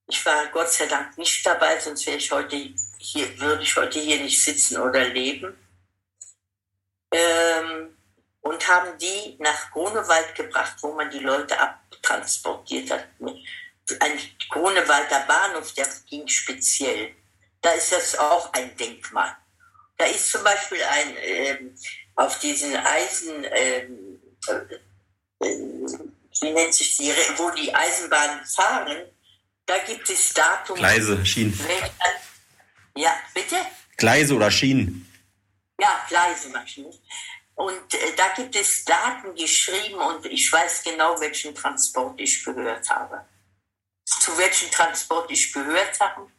[0.07, 2.55] Ich war Gott sei Dank nicht dabei, sonst wäre ich heute
[2.97, 5.57] hier, würde ich heute hier nicht sitzen oder leben.
[7.11, 7.97] Ähm,
[8.41, 13.07] und haben die nach Grunewald gebracht, wo man die Leute abtransportiert hat.
[13.99, 17.15] Ein Grunewalder Bahnhof, der ging speziell.
[17.61, 19.35] Da ist das auch ein Denkmal.
[19.99, 21.75] Da ist zum Beispiel ein, ähm,
[22.15, 25.45] auf diesen Eisen, ähm, äh,
[26.41, 28.97] wie nennt sich die, wo die Eisenbahnen fahren,
[29.65, 30.77] da gibt es Datum.
[30.77, 31.59] Gleise, Schienen.
[32.95, 33.57] Ja, bitte?
[33.97, 35.05] Gleise oder Schienen.
[35.81, 36.93] Ja, Gleise Maschinen.
[37.55, 42.89] Und äh, da gibt es Daten geschrieben und ich weiß genau, welchen Transport ich gehört
[42.89, 43.25] habe.
[44.05, 46.31] zu welchem Transport ich gehört habe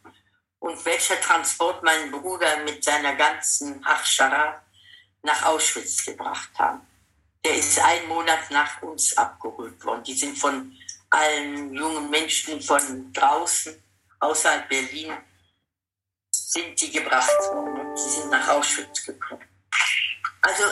[0.61, 4.61] und welcher Transport meinen Bruder mit seiner ganzen Achschara
[5.23, 6.81] nach Auschwitz gebracht haben.
[7.43, 10.03] Der ist einen Monat nach uns abgeholt worden.
[10.03, 10.71] Die sind von
[11.09, 13.73] allen jungen Menschen von draußen,
[14.19, 15.13] außerhalb Berlin,
[16.31, 19.43] sind die gebracht worden und die sind nach Auschwitz gekommen.
[20.41, 20.63] Also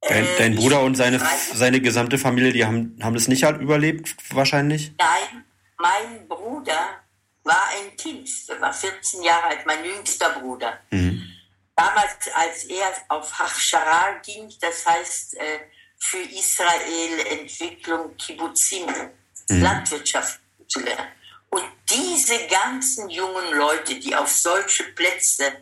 [0.00, 1.20] Dein, äh, dein Bruder und seine,
[1.54, 4.92] seine gesamte Familie, die haben, haben das nicht halt überlebt, wahrscheinlich?
[4.98, 5.44] Nein,
[5.78, 7.01] mein Bruder
[7.44, 10.80] war ein Kind, der war 14 Jahre alt, mein jüngster Bruder.
[10.90, 11.30] Mhm.
[11.74, 15.60] Damals, als er auf Hachshara ging, das heißt äh,
[15.98, 18.86] für Israel Entwicklung Kibbutzim,
[19.48, 19.62] mhm.
[19.62, 21.08] Landwirtschaft zu lernen.
[21.50, 25.52] Und diese ganzen jungen Leute, die auf solche Plätze,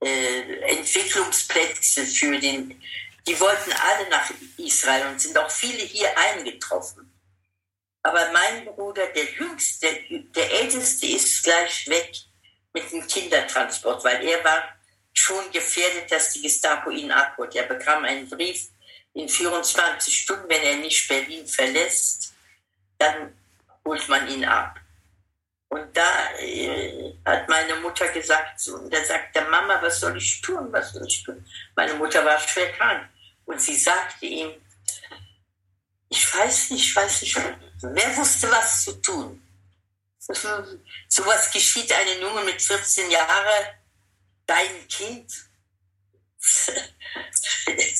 [0.00, 2.82] äh, Entwicklungsplätze für den
[3.26, 7.11] die wollten alle nach Israel und sind auch viele hier eingetroffen.
[8.02, 9.86] Aber mein Bruder, der Jüngste,
[10.34, 12.12] der Älteste, ist gleich weg
[12.72, 14.62] mit dem Kindertransport, weil er war
[15.12, 17.54] schon gefährdet, dass die Gestapo ihn abholt.
[17.54, 18.68] Er bekam einen Brief
[19.14, 22.34] in 24 Stunden, wenn er nicht Berlin verlässt,
[22.98, 23.34] dann
[23.84, 24.78] holt man ihn ab.
[25.68, 30.70] Und da äh, hat meine Mutter gesagt, und da sagt Mama, was soll ich tun,
[30.70, 31.44] was soll ich tun?
[31.74, 33.08] Meine Mutter war schwer krank.
[33.46, 34.50] Und sie sagte ihm,
[36.12, 37.36] ich weiß nicht, ich weiß nicht,
[37.80, 39.42] wer wusste, was zu tun.
[40.18, 43.66] So was geschieht einem Junge mit 14 Jahren,
[44.46, 45.32] dein Kind.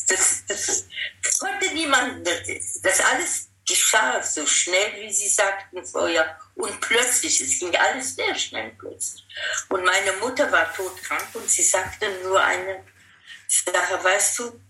[0.08, 0.84] Das, das,
[1.22, 2.26] das konnte niemand,
[2.82, 8.34] das alles geschah so schnell, wie Sie sagten vorher, und plötzlich, es ging alles sehr
[8.34, 9.24] schnell plötzlich.
[9.68, 12.84] Und meine Mutter war todkrank und sie sagte nur eine
[13.48, 14.60] Sache, weißt du,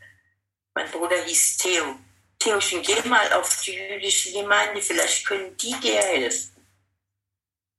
[0.75, 1.99] mein Bruder hieß Theo.
[2.43, 6.53] Theochen, geh mal auf die jüdische Gemeinde, vielleicht können die dir helfen.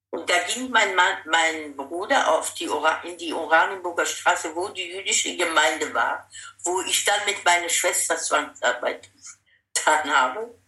[0.09, 2.70] Und da ging mein, Mann, mein Bruder auf die
[3.03, 6.30] in die Oranienburger Straße, wo die jüdische Gemeinde war,
[6.64, 9.09] wo ich dann mit meiner Schwester Zwangsarbeit
[9.74, 10.59] getan habe,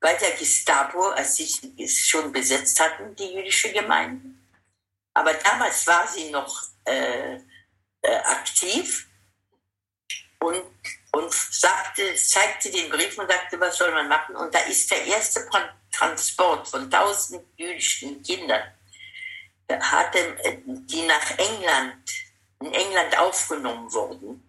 [0.00, 4.30] bei der Gestapo, als sie es schon besetzt hatten, die jüdische Gemeinde.
[5.12, 7.34] Aber damals war sie noch äh,
[8.02, 9.08] äh, aktiv
[10.40, 10.64] und
[11.12, 14.34] und sagte, zeigte den Brief und sagte, was soll man machen?
[14.34, 15.46] Und da ist der erste
[15.92, 18.62] Transport von tausend jüdischen Kindern,
[19.70, 20.36] hatte,
[20.66, 22.10] die nach England,
[22.60, 24.42] in England aufgenommen wurden.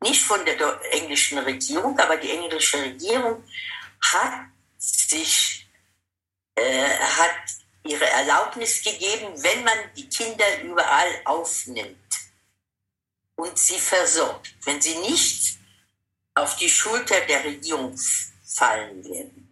[0.00, 3.44] Nicht von der englischen Regierung, aber die englische Regierung
[4.00, 4.46] hat
[4.78, 5.68] sich,
[6.54, 7.34] äh, hat
[7.84, 11.96] ihre Erlaubnis gegeben, wenn man die Kinder überall aufnimmt
[13.36, 14.54] und sie versorgt.
[14.64, 15.57] Wenn sie nicht
[16.38, 17.96] auf die Schulter der Regierung
[18.44, 19.44] fallen werden.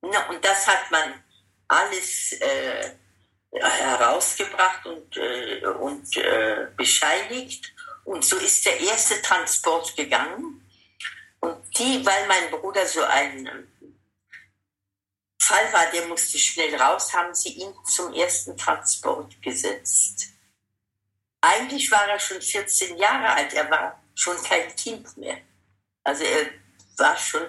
[0.00, 1.22] und das hat man
[1.68, 2.90] alles äh,
[3.52, 7.72] herausgebracht und, äh, und äh, bescheinigt.
[8.04, 10.68] Und so ist der erste Transport gegangen.
[11.40, 13.68] Und die, weil mein Bruder so ein
[15.40, 20.28] Fall war, der musste schnell raus, haben sie ihn zum ersten Transport gesetzt.
[21.40, 25.38] Eigentlich war er schon 14 Jahre alt, er war schon kein Kind mehr.
[26.04, 26.46] Also er
[26.98, 27.46] war schon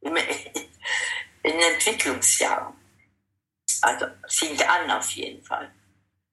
[0.00, 0.20] immer
[1.42, 2.74] in Entwicklungsjahren.
[3.82, 5.72] Also fing an auf jeden Fall.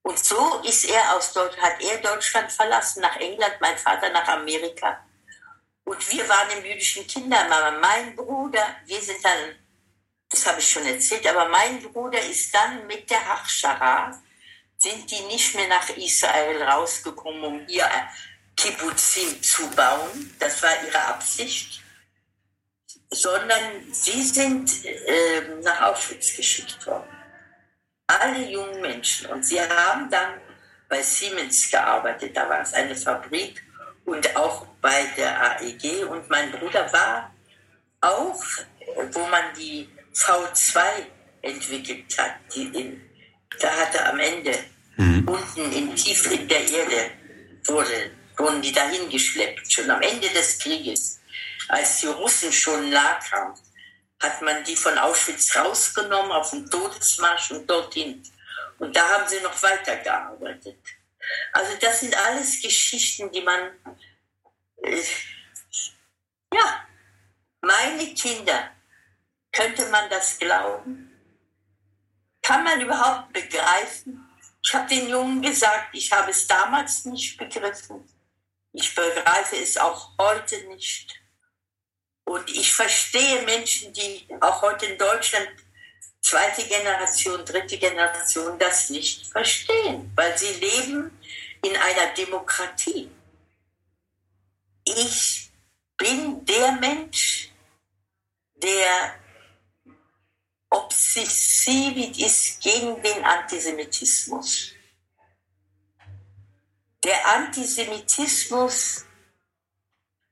[0.02, 4.28] Und so ist er aus Deutschland, hat er Deutschland verlassen, nach England, mein Vater nach
[4.28, 5.06] Amerika.
[5.86, 7.72] Und wir waren im jüdischen Kindermama.
[7.80, 9.56] Mein Bruder, wir sind dann,
[10.30, 14.22] das habe ich schon erzählt, aber mein Bruder ist dann mit der Hachschara,
[14.78, 17.90] sind die nicht mehr nach Israel rausgekommen, um hier
[18.56, 20.36] Kibbutzim zu bauen.
[20.40, 21.82] Das war ihre Absicht.
[23.10, 27.08] Sondern sie sind äh, nach Auschwitz geschickt worden.
[28.08, 29.28] Alle jungen Menschen.
[29.28, 30.42] Und sie haben dann
[30.90, 32.36] bei Siemens gearbeitet.
[32.36, 33.64] Da war es eine Fabrik
[34.06, 36.06] und auch bei der AEG.
[36.10, 37.34] Und mein Bruder war
[38.02, 38.44] auch,
[39.12, 40.82] wo man die V2
[41.42, 42.36] entwickelt hat.
[42.56, 43.02] Die in,
[43.60, 44.58] da hatte am Ende
[44.98, 45.28] mhm.
[45.28, 47.12] unten in tief in der Erde
[47.66, 51.20] wurde wurden die dahin geschleppt, schon am Ende des Krieges.
[51.68, 53.58] Als die Russen schon nah kamen,
[54.22, 58.24] hat man die von Auschwitz rausgenommen auf den Todesmarsch und dorthin.
[58.80, 60.78] Und da haben sie noch weitergearbeitet.
[61.54, 63.72] Also das sind alles Geschichten, die man,
[64.84, 65.02] äh,
[66.54, 66.88] ja,
[67.62, 68.72] meine Kinder,
[69.52, 71.10] könnte man das glauben?
[72.42, 74.30] Kann man überhaupt begreifen?
[74.66, 78.04] Ich habe den Jungen gesagt, ich habe es damals nicht begriffen.
[78.74, 81.22] Ich begreife es auch heute nicht.
[82.26, 85.50] Und ich verstehe Menschen, die auch heute in Deutschland
[86.22, 91.20] zweite Generation, dritte Generation das nicht verstehen, weil sie leben
[91.64, 93.12] in einer Demokratie.
[94.86, 95.52] Ich
[95.98, 97.52] bin der Mensch,
[98.56, 99.16] der
[100.70, 104.73] obsessiv ist gegen den Antisemitismus.
[107.04, 109.04] Der Antisemitismus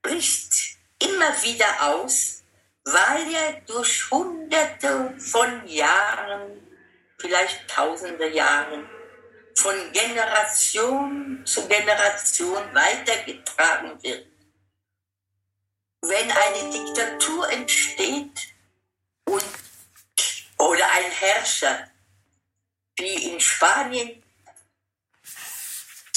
[0.02, 2.44] bricht immer wieder aus,
[2.86, 6.66] weil er durch hunderte von Jahren,
[7.18, 8.90] vielleicht tausende Jahren,
[9.56, 14.28] von Generation zu Generation weitergetragen wird.
[16.02, 18.40] Wenn eine Diktatur entsteht
[19.26, 19.46] und,
[20.58, 21.92] oder ein Herrscher,
[22.98, 24.21] wie in Spanien,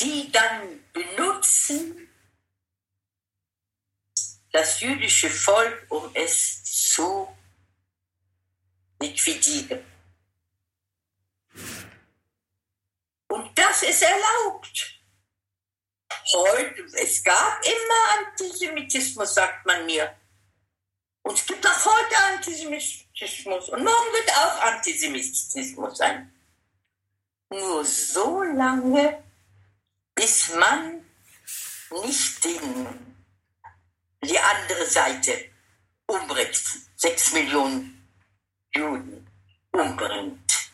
[0.01, 2.09] die dann benutzen
[4.53, 7.29] das jüdische Volk, um es zu
[9.01, 9.85] liquidieren.
[13.29, 15.01] Und das ist erlaubt.
[16.33, 20.17] Heute, es gab immer Antisemitismus, sagt man mir.
[21.23, 23.71] Und es gibt auch heute Antisemitismus.
[23.71, 26.33] Und morgen wird auch Antisemitismus sein.
[27.51, 29.24] Nur so lange,
[30.15, 31.05] bis man
[32.03, 33.27] nicht den,
[34.23, 35.51] die andere Seite
[36.07, 36.63] umbringt.
[36.97, 38.09] Sechs Millionen
[38.75, 39.29] Juden
[39.73, 40.71] umbringt.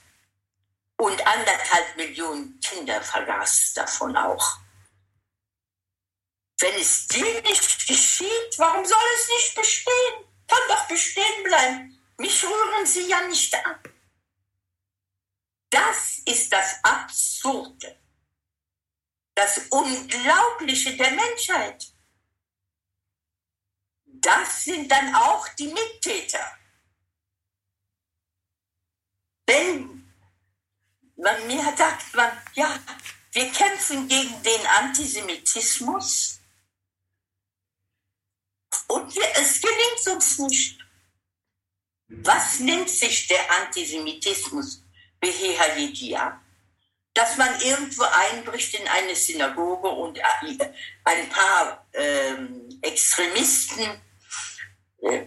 [0.97, 4.59] Und anderthalb Millionen Kinder vergaß davon auch.
[6.61, 10.24] Wenn es dir nicht geschieht, warum soll es nicht bestehen?
[10.47, 11.99] Kann doch bestehen bleiben.
[12.18, 13.80] Mich rühren sie ja nicht an.
[15.70, 17.99] Das ist das Absurde,
[19.41, 21.86] das Unglaubliche der Menschheit.
[24.05, 26.59] Das sind dann auch die Mittäter.
[29.47, 30.12] Wenn
[31.16, 32.78] man, mir sagt man, ja,
[33.32, 36.41] wir kämpfen gegen den Antisemitismus
[38.88, 40.78] und wir, es gelingt uns nicht.
[42.09, 44.84] Was nimmt sich der Antisemitismus
[45.18, 46.43] Behehayedia?
[47.14, 50.18] Dass man irgendwo einbricht in eine Synagoge und
[51.04, 54.00] ein paar ähm, Extremisten
[55.02, 55.26] äh,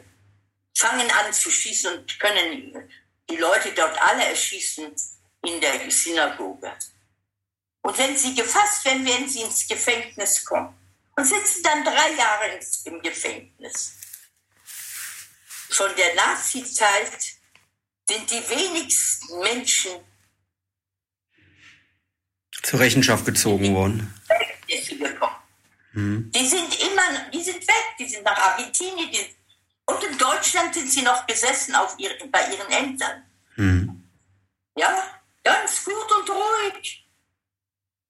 [0.75, 2.89] fangen an zu schießen und können
[3.29, 4.93] die Leute dort alle erschießen
[5.43, 6.73] in der Synagoge.
[7.81, 10.75] Und wenn sie gefasst werden, werden sie ins Gefängnis kommen
[11.15, 13.93] und sitzen dann drei Jahre im Gefängnis.
[15.69, 17.33] Von der Nazi-Zeit
[18.07, 19.91] sind die wenigsten Menschen
[22.63, 24.13] zur Rechenschaft gezogen worden.
[24.67, 25.35] Gekommen.
[25.91, 26.31] Hm.
[26.33, 29.35] Die sind immer, die sind weg, die sind nach Argentinien, die,
[29.85, 33.23] und in Deutschland sind sie noch gesessen auf ihren, bei ihren Ämtern.
[33.55, 34.09] Hm.
[34.75, 37.05] Ja, ganz gut und ruhig.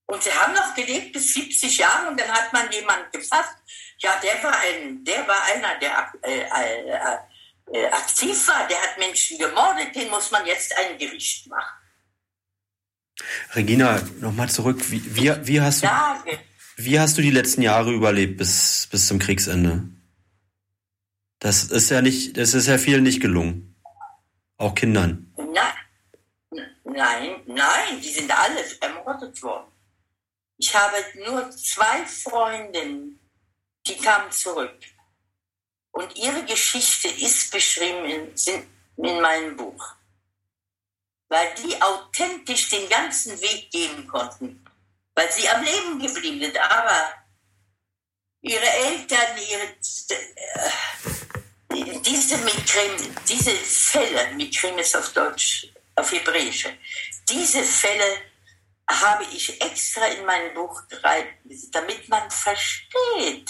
[0.06, 3.56] Und sie haben noch gelebt bis 70 Jahre und dann hat man jemanden gefasst.
[3.98, 7.18] Ja, der war, ein, der war einer, der äh, äh,
[7.74, 11.83] äh, aktiv war, der hat Menschen gemordet, den muss man jetzt ein Gericht machen.
[13.56, 14.80] Regina, nochmal zurück.
[14.92, 15.88] Wie, wie, wie, hast du,
[16.78, 19.84] wie hast du die letzten Jahre überlebt bis, bis zum Kriegsende?
[21.40, 23.76] Das ist ja nicht, das ist ja vielen nicht gelungen.
[24.58, 25.34] Auch Kindern.
[25.38, 29.72] Nein, nein, nein, die sind alle ermordet worden.
[30.58, 30.96] Ich habe
[31.26, 33.20] nur zwei Freundinnen,
[33.86, 34.78] die kamen zurück.
[35.92, 39.96] Und ihre Geschichte ist beschrieben in, in meinem Buch.
[41.34, 44.64] Weil die authentisch den ganzen Weg gehen konnten.
[45.16, 46.56] Weil sie am Leben geblieben sind.
[46.60, 47.12] Aber
[48.42, 49.64] ihre Eltern, ihre,
[51.80, 56.68] äh, diese Mikrim, diese Fälle, Mikrim ist auf Deutsch, auf Hebräisch,
[57.28, 58.22] diese Fälle
[58.88, 61.30] habe ich extra in mein Buch gereiht,
[61.72, 63.50] damit man versteht,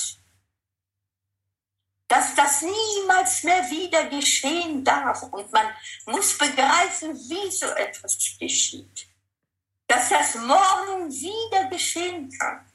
[2.14, 5.24] dass das niemals mehr wieder geschehen darf.
[5.24, 5.66] Und man
[6.05, 9.07] muss begreifen, wie so etwas geschieht.
[9.88, 12.72] Dass das morgen wieder geschehen kann.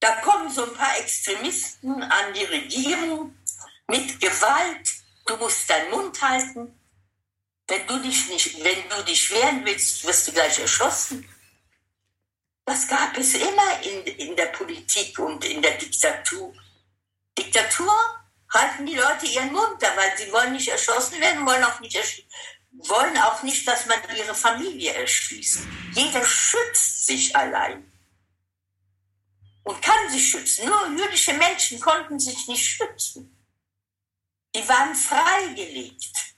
[0.00, 3.38] Da kommen so ein paar Extremisten an die Regierung
[3.86, 4.94] mit Gewalt.
[5.26, 6.76] Du musst deinen Mund halten.
[7.68, 11.24] Wenn du dich nicht, wenn du dich wehren willst, wirst du gleich erschossen.
[12.64, 16.52] Das gab es immer in, in der Politik und in der Diktatur.
[17.38, 18.19] Diktatur
[18.52, 22.26] halten die Leute ihren Mund da, weil sie wollen nicht erschossen werden, wollen auch nicht,
[22.72, 25.60] wollen auch nicht, dass man ihre Familie erschließt.
[25.94, 27.90] Jeder schützt sich allein
[29.64, 30.66] und kann sich schützen.
[30.66, 33.36] Nur jüdische Menschen konnten sich nicht schützen.
[34.54, 36.34] Die waren freigelegt.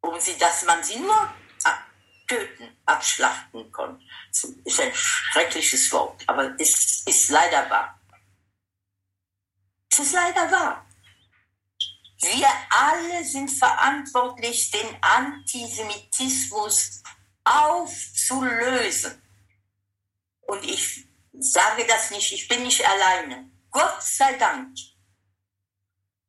[0.00, 1.34] um sie, dass man sie nur
[2.26, 4.04] töten, abschlachten konnte.
[4.30, 8.00] Das ist ein schreckliches Wort, aber es ist leider wahr.
[9.90, 10.85] Es ist leider wahr.
[12.20, 17.02] Wir alle sind verantwortlich, den Antisemitismus
[17.44, 19.20] aufzulösen.
[20.42, 21.06] Und ich
[21.38, 23.50] sage das nicht, ich bin nicht alleine.
[23.70, 24.76] Gott sei Dank.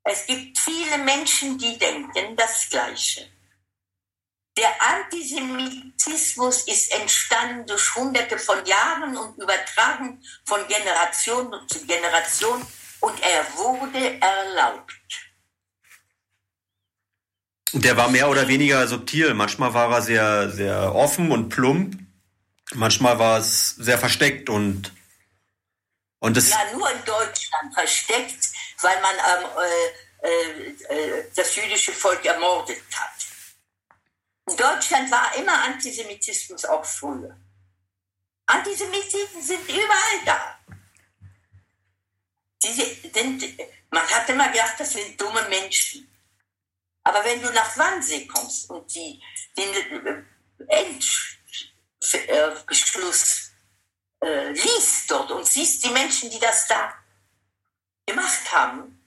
[0.03, 3.29] Es gibt viele Menschen, die denken das Gleiche.
[4.57, 12.65] Der Antisemitismus ist entstanden durch hunderte von Jahren und übertragen von Generation zu Generation
[13.01, 15.26] und er wurde erlaubt.
[17.73, 19.33] Der war mehr oder weniger subtil.
[19.33, 21.99] Manchmal war er sehr, sehr offen und plump.
[22.73, 24.91] Manchmal war es sehr versteckt und
[26.19, 28.49] und das ja, nur in Deutschland versteckt,
[28.81, 29.47] weil man ähm,
[30.23, 33.27] äh, äh, das jüdische Volk ermordet hat.
[34.49, 37.37] In Deutschland war immer Antisemitismus auch früher.
[38.47, 40.59] Antisemiten sind überall da.
[42.63, 43.43] Diese, sind,
[43.91, 46.09] man hat immer gedacht, das sind dumme Menschen.
[47.07, 49.23] Aber wenn du nach Wannsee kommst und die,
[49.57, 50.27] den
[52.01, 53.51] Endbeschluss
[54.21, 56.93] äh, liest dort und siehst die Menschen, die das da
[58.05, 59.01] gemacht haben,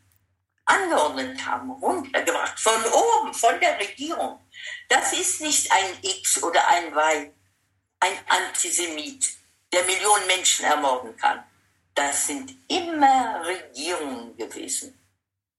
[0.64, 4.40] angeordnet haben, runtergebracht, von oben, von der Regierung.
[4.88, 7.34] Das ist nicht ein X oder ein Y,
[8.00, 9.28] ein Antisemit,
[9.74, 11.44] der Millionen Menschen ermorden kann.
[11.94, 14.98] Das sind immer Regierungen gewesen.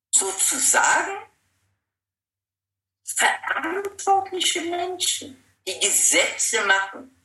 [0.09, 1.30] Sozusagen
[3.03, 7.15] verantwortliche Menschen, die Gesetze machen,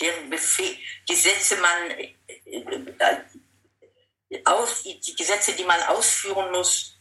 [0.00, 0.76] deren Befehl,
[1.08, 2.14] Gesetze man, äh,
[4.28, 6.96] äh, aus, die Gesetze, die man ausführen muss,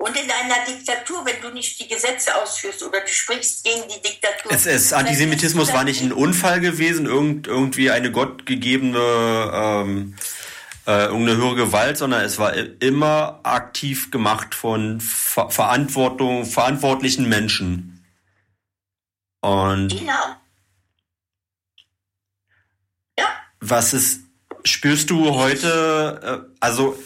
[0.00, 4.00] und in einer Diktatur, wenn du nicht die Gesetze ausführst oder du sprichst gegen die
[4.00, 4.52] Diktatur.
[4.52, 10.14] Es, es, Antisemitismus war nicht ein Unfall gewesen, irgend, irgendwie eine gottgegebene ähm,
[10.88, 18.02] äh, irgendeine höhere Gewalt, sondern es war immer aktiv gemacht von Ver Verantwortung, verantwortlichen Menschen.
[19.42, 20.36] Und genau.
[23.18, 23.26] Ja.
[23.60, 24.22] Was ist,
[24.64, 26.98] spürst du heute, äh, also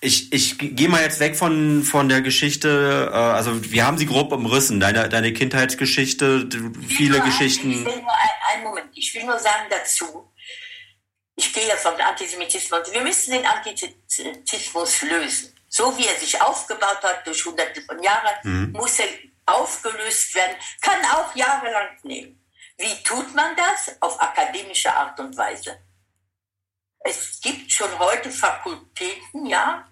[0.00, 4.06] ich, ich gehe mal jetzt weg von, von der Geschichte, äh, also wir haben sie
[4.06, 6.48] grob umrissen, deine, deine Kindheitsgeschichte,
[6.88, 7.70] viele Geschichten.
[7.70, 10.28] ich will nur ein, einen Moment, ich will nur sagen dazu,
[11.38, 15.54] ich gehe vom Antisemitismus, wir müssen den Antisemitismus lösen.
[15.68, 18.72] So wie er sich aufgebaut hat durch hunderte von Jahren, mhm.
[18.72, 19.06] muss er
[19.46, 22.44] aufgelöst werden, kann auch jahrelang nehmen.
[22.76, 23.96] Wie tut man das?
[24.00, 25.78] Auf akademische Art und Weise.
[27.00, 29.86] Es gibt schon heute Fakultäten, ja,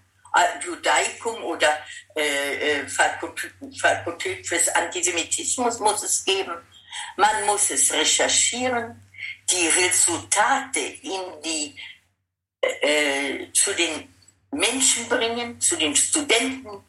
[0.61, 1.79] Judaikum oder
[2.17, 6.57] äh, äh Fakultät fürs Antisemitismus muss es geben.
[7.17, 9.06] Man muss es recherchieren,
[9.51, 11.77] die Resultate in die,
[12.61, 14.15] äh, zu den
[14.51, 16.85] Menschen bringen, zu den Studenten.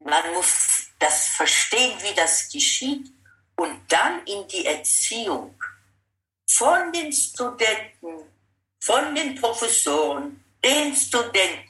[0.00, 3.12] Man muss das verstehen, wie das geschieht
[3.56, 5.54] und dann in die Erziehung
[6.46, 8.30] von den Studenten
[8.80, 11.68] von den Professoren, den Studenten,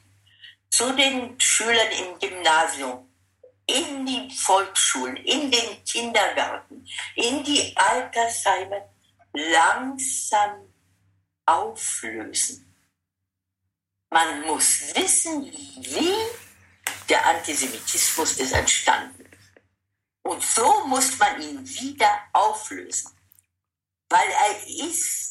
[0.71, 3.09] zu den Schülern im Gymnasium,
[3.67, 6.87] in die Volksschulen, in den Kindergarten,
[7.17, 8.89] in die Altersheime
[9.33, 10.73] langsam
[11.47, 12.67] auflösen.
[14.11, 16.15] Man muss wissen, wie
[17.09, 19.31] der Antisemitismus ist entstanden.
[20.23, 23.11] Und so muss man ihn wieder auflösen,
[24.09, 25.31] weil er ist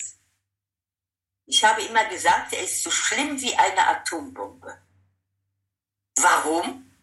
[1.51, 4.83] ich habe immer gesagt, er ist so schlimm wie eine Atombombe.
[6.17, 6.95] Warum?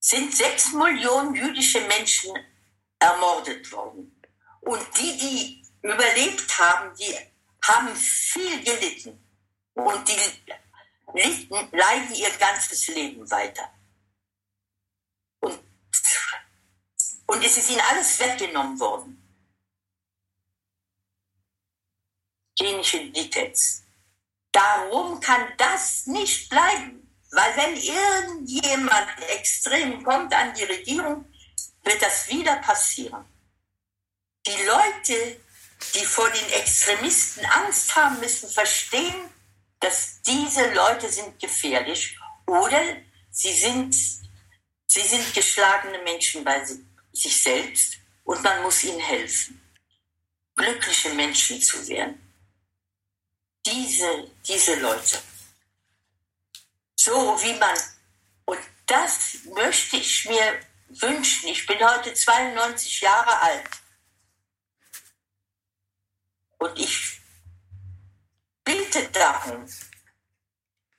[0.00, 2.34] Sind sechs Millionen jüdische Menschen
[2.98, 4.15] ermordet worden.
[4.66, 7.14] Und die, die überlebt haben, die
[7.62, 9.22] haben viel gelitten.
[9.74, 10.18] Und die
[11.14, 13.70] litten, leiden ihr ganzes Leben weiter.
[15.40, 15.58] Und,
[17.26, 19.22] und es ist ihnen alles weggenommen worden.
[22.58, 23.84] klinische Details.
[24.52, 27.02] Darum kann das nicht bleiben.
[27.30, 31.26] Weil wenn irgendjemand extrem kommt an die Regierung,
[31.82, 33.24] wird das wieder passieren.
[34.46, 35.40] Die Leute,
[35.94, 39.28] die vor den Extremisten Angst haben, müssen verstehen,
[39.80, 42.16] dass diese Leute sind gefährlich
[42.46, 42.80] oder
[43.30, 46.64] sie sind, sie sind geschlagene Menschen bei
[47.12, 49.60] sich selbst und man muss ihnen helfen,
[50.54, 52.22] glückliche Menschen zu werden.
[53.66, 55.20] Diese, diese Leute.
[56.94, 57.76] So wie man,
[58.44, 63.68] und das möchte ich mir wünschen, ich bin heute 92 Jahre alt
[66.58, 67.20] und ich
[68.64, 69.66] bitte darum,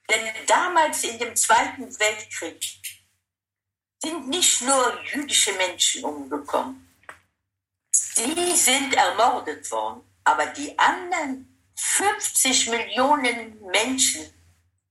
[0.09, 2.63] denn damals in dem Zweiten Weltkrieg
[4.01, 6.87] sind nicht nur jüdische Menschen umgekommen,
[8.15, 14.33] die sind ermordet worden, aber die anderen 50 Millionen Menschen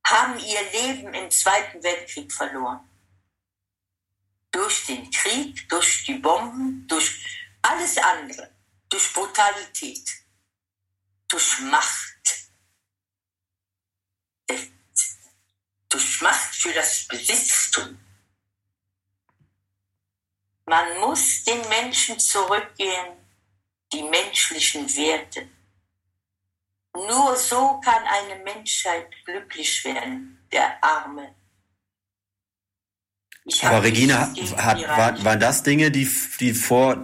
[0.07, 2.81] haben ihr Leben im Zweiten Weltkrieg verloren.
[4.53, 8.51] Durch den Krieg, durch die Bomben, durch alles andere,
[8.89, 10.26] durch Brutalität,
[11.29, 12.51] durch Macht.
[15.89, 17.99] Durch Macht für das Besitztum.
[20.67, 23.17] Man muss den Menschen zurückgehen,
[23.93, 25.49] die menschlichen Werte.
[26.93, 31.35] Nur so kann eine Menschheit glücklich werden, der Arme.
[33.45, 36.11] Ich Aber Regina, hat, war, waren das Dinge, die,
[36.41, 36.95] die vor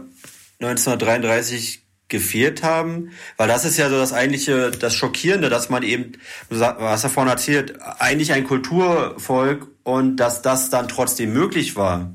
[0.61, 1.82] 1933
[2.13, 3.11] gefehlt haben?
[3.37, 6.13] Weil das ist ja so das eigentliche, das Schockierende, dass man eben,
[6.51, 12.15] hast ja vorhin erzählt, eigentlich ein Kulturvolk und dass das dann trotzdem möglich war.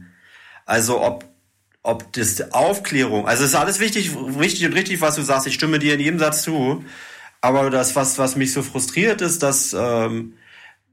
[0.66, 1.26] Also ob
[1.84, 5.48] ob das Aufklärung, also es ist alles wichtig, wichtig und richtig, was du sagst.
[5.48, 6.84] Ich stimme dir in jedem Satz zu.
[7.40, 10.38] Aber das, was, was mich so frustriert, ist, dass, ähm,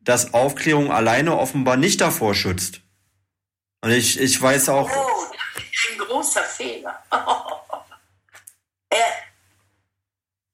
[0.03, 2.81] dass Aufklärung alleine offenbar nicht davor schützt.
[3.81, 4.89] Und ich, ich weiß auch.
[4.89, 5.25] Oh,
[5.91, 7.03] ein großer Fehler.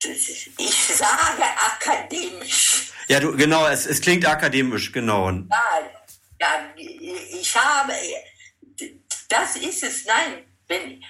[0.05, 2.93] ich sage akademisch.
[3.09, 5.31] Ja, du, genau, es, es klingt akademisch, genau.
[5.31, 5.91] Nein,
[6.41, 7.93] ja, ich habe,
[9.29, 11.05] das ist es, nein, wenn,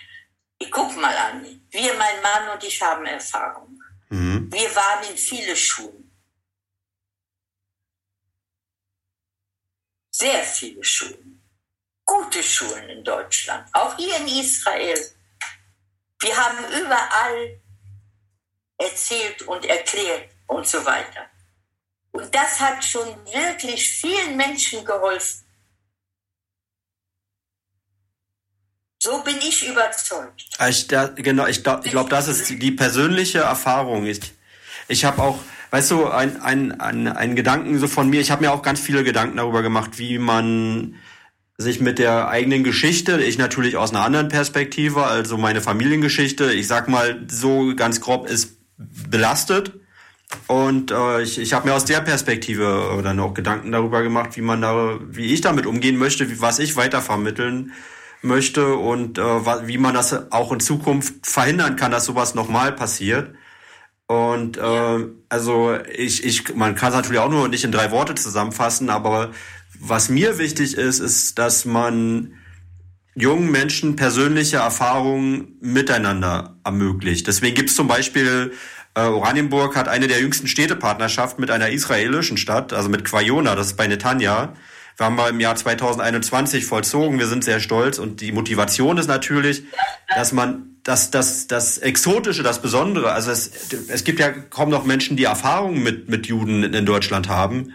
[0.59, 3.81] ich guck mal an, wir, mein Mann und ich haben Erfahrung.
[4.09, 4.51] Mhm.
[4.53, 6.11] Wir waren in viele Schulen.
[10.11, 11.43] Sehr viele Schulen.
[12.05, 14.99] Gute Schulen in Deutschland, auch hier in Israel.
[16.19, 17.61] Wir haben überall
[18.81, 21.27] erzählt und erklärt und so weiter.
[22.13, 25.45] Und das hat schon wirklich vielen Menschen geholfen.
[29.03, 30.45] So bin ich überzeugt.
[30.69, 34.05] Ich, da, genau, ich glaube, ich glaub, das ist die persönliche Erfahrung.
[34.05, 34.21] Ich,
[34.89, 35.39] ich habe auch,
[35.71, 38.79] weißt du, ein, ein, ein, ein Gedanken so von mir, ich habe mir auch ganz
[38.79, 40.97] viele Gedanken darüber gemacht, wie man
[41.57, 46.67] sich mit der eigenen Geschichte, ich natürlich aus einer anderen Perspektive, also meine Familiengeschichte, ich
[46.67, 48.60] sag mal so ganz grob, ist
[49.09, 49.73] belastet.
[50.47, 54.43] Und äh, ich, ich habe mir aus der Perspektive dann auch Gedanken darüber gemacht, wie
[54.43, 57.73] man da, wie ich damit umgehen möchte, wie, was ich weitervermitteln
[58.23, 63.35] möchte und äh, wie man das auch in Zukunft verhindern kann, dass sowas nochmal passiert.
[64.07, 68.15] Und äh, also ich, ich, man kann es natürlich auch nur nicht in drei Worte
[68.15, 69.31] zusammenfassen, aber
[69.79, 72.35] was mir wichtig ist, ist, dass man
[73.15, 77.27] jungen Menschen persönliche Erfahrungen miteinander ermöglicht.
[77.27, 78.53] Deswegen gibt es zum Beispiel
[78.95, 83.69] äh, Oranienburg hat eine der jüngsten Städtepartnerschaften mit einer israelischen Stadt, also mit Quayona, das
[83.69, 84.55] ist bei Netanya.
[84.97, 87.19] Wir haben wir im Jahr 2021 vollzogen.
[87.19, 89.63] Wir sind sehr stolz und die Motivation ist natürlich,
[90.15, 93.51] dass man das, das, das Exotische, das Besondere, also es,
[93.89, 97.73] es gibt ja kaum noch Menschen, die Erfahrungen mit, mit Juden in Deutschland haben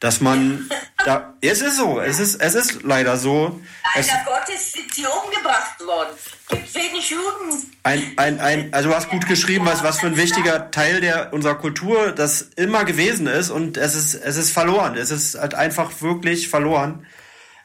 [0.00, 0.68] dass man
[1.04, 3.60] da, es ist so, es ist, es ist leider so.
[3.94, 6.10] Leider Gottes sind sie umgebracht worden.
[6.48, 7.72] Gibt wenig Juden.
[7.82, 11.32] Ein, ein, ein, also du hast gut geschrieben, was, was für ein wichtiger Teil der,
[11.32, 14.96] unserer Kultur das immer gewesen ist und es ist, es ist verloren.
[14.96, 17.06] Es ist halt einfach wirklich verloren.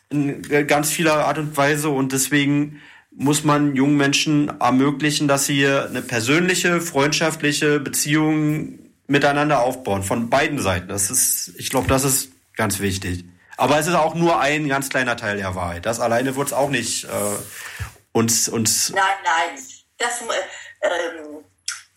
[0.10, 5.68] In ganz vieler Art und Weise und deswegen muss man jungen Menschen ermöglichen, dass sie
[5.68, 8.80] eine persönliche, freundschaftliche Beziehung
[9.10, 10.88] miteinander aufbauen, von beiden Seiten.
[10.88, 13.26] Das ist, ich glaube, das ist ganz wichtig.
[13.58, 15.86] Aber es ist auch nur ein ganz kleiner Teil der Wahrheit.
[15.86, 17.10] Das alleine wird es auch nicht äh,
[18.14, 18.92] uns, uns.
[18.92, 19.64] Nein, nein.
[19.98, 21.44] Das, äh, ähm,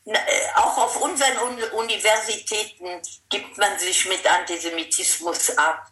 [0.07, 0.19] äh,
[0.57, 1.37] auch auf unseren
[1.73, 2.87] Universitäten
[3.29, 5.87] gibt man sich mit Antisemitismus ab.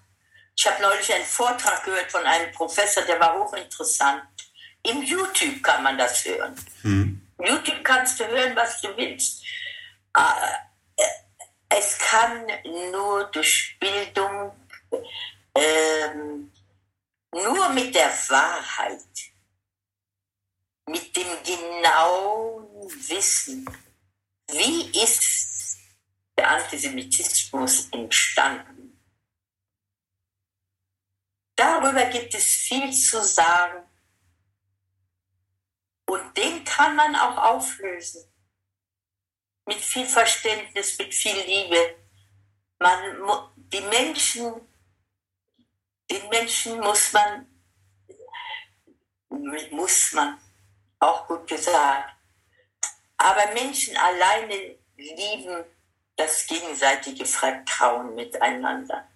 [0.56, 4.22] Ich habe neulich einen Vortrag gehört von einem Professor, der war hochinteressant.
[4.82, 6.54] Im YouTube kann man das hören.
[6.82, 7.20] Hm.
[7.38, 9.44] YouTube kannst du hören, was du willst.
[11.72, 12.46] Es kann
[12.90, 14.52] nur durch Bildung,
[15.54, 16.52] ähm,
[17.32, 19.04] nur mit der Wahrheit,
[20.86, 23.64] mit dem genauen Wissen,
[24.48, 25.78] wie ist
[26.36, 29.00] der Antisemitismus entstanden.
[31.54, 33.86] Darüber gibt es viel zu sagen
[36.06, 38.24] und den kann man auch auflösen
[39.70, 41.96] mit viel Verständnis, mit viel Liebe.
[42.78, 43.00] Man,
[43.72, 44.46] die Menschen,
[46.10, 47.46] den Menschen muss man
[49.70, 50.38] muss man,
[50.98, 52.14] auch gut gesagt.
[53.16, 55.64] Aber Menschen alleine lieben
[56.16, 59.08] das gegenseitige Vertrauen miteinander.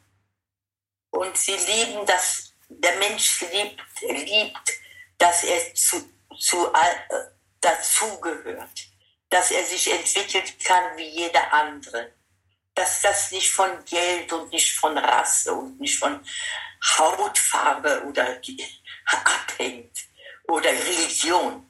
[1.11, 4.73] Und sie lieben, dass der Mensch liebt, liebt
[5.19, 7.25] dass er zu, zu, äh,
[7.61, 8.89] dazugehört,
[9.35, 12.13] dass er sich entwickeln kann wie jeder andere,
[12.73, 16.25] dass das nicht von Geld und nicht von Rasse und nicht von
[16.99, 18.41] Hautfarbe oder
[19.07, 19.99] abhängt
[20.47, 21.67] oder Religion.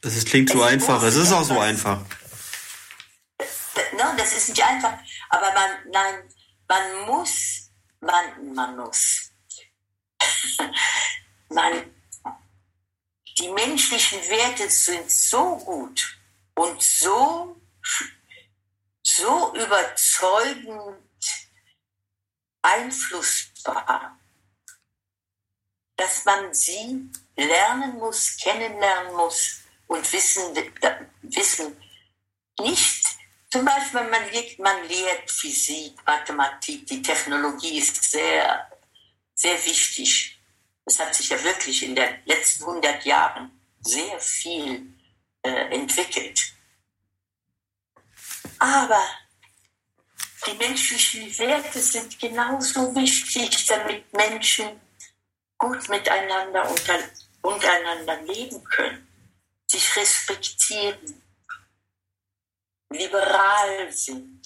[0.00, 2.00] Das klingt so es einfach, es ist auch so einfach.
[3.96, 4.96] Nein, das ist nicht einfach,
[5.28, 6.32] aber man, nein,
[6.68, 7.68] man muss,
[7.98, 9.32] man, man muss,
[11.48, 11.93] man,
[13.38, 16.18] die menschlichen Werte sind so gut
[16.54, 17.60] und so,
[19.02, 21.00] so überzeugend
[22.62, 24.18] einflussbar,
[25.96, 30.54] dass man sie lernen muss, kennenlernen muss und wissen,
[31.22, 31.76] wissen
[32.60, 33.06] nicht,
[33.50, 38.68] zum Beispiel man, lehrt, man lehrt Physik, Mathematik, die Technologie ist sehr,
[39.34, 40.33] sehr wichtig.
[40.86, 44.94] Es hat sich ja wirklich in den letzten 100 Jahren sehr viel
[45.42, 46.52] äh, entwickelt.
[48.58, 49.02] Aber
[50.46, 54.80] die menschlichen Werte sind genauso wichtig, damit Menschen
[55.58, 56.98] gut miteinander unter,
[57.42, 59.08] untereinander leben können,
[59.66, 61.22] sich respektieren,
[62.90, 64.42] liberal sind,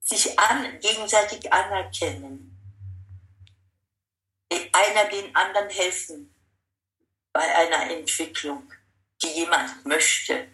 [0.00, 2.53] sich an, gegenseitig anerkennen,
[4.72, 6.34] einer den anderen helfen
[7.32, 8.72] bei einer Entwicklung,
[9.22, 10.48] die jemand möchte.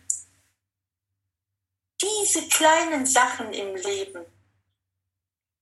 [2.01, 4.25] Diese kleinen Sachen im Leben,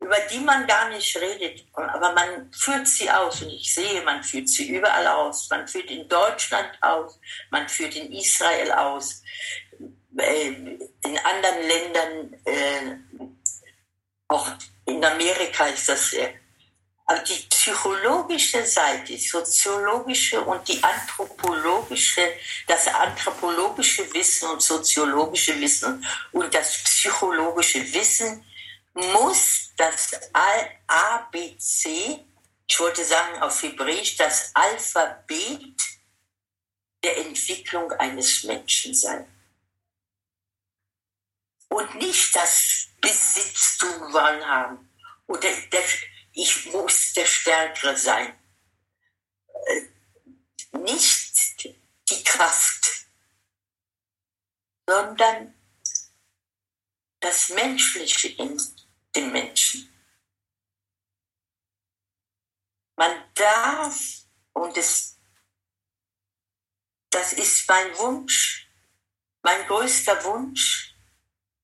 [0.01, 4.22] über die man gar nicht redet, aber man führt sie aus und ich sehe, man
[4.22, 5.51] führt sie überall aus.
[5.51, 7.18] Man führt in Deutschland aus,
[7.51, 9.22] man führt in Israel aus,
[10.16, 12.97] äh, in anderen Ländern, äh,
[14.29, 14.49] auch
[14.87, 16.33] in Amerika ist das sehr.
[17.11, 22.34] Aber die psychologische Seite, die soziologische und die anthropologische,
[22.66, 28.44] das anthropologische Wissen und soziologische Wissen und das psychologische Wissen
[28.92, 32.26] muss das ABC,
[32.66, 35.80] ich wollte sagen auf Hebräisch, das Alphabet
[37.02, 39.26] der Entwicklung eines Menschen sein.
[41.68, 44.90] Und nicht das Besitztum wollen haben
[45.26, 45.82] oder der
[46.39, 48.39] ich muss der Stärkere sein.
[49.66, 49.89] Äh,
[50.78, 51.64] nicht
[52.09, 53.09] die Kraft,
[54.86, 55.53] sondern
[57.18, 58.57] das Menschliche in
[59.16, 59.93] dem Menschen.
[62.95, 63.99] Man darf,
[64.53, 65.18] und es,
[67.11, 68.68] das ist mein Wunsch,
[69.43, 70.95] mein größter Wunsch,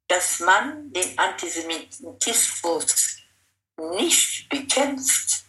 [0.09, 3.24] dass man den Antisemitismus
[3.77, 5.45] nicht bekämpft,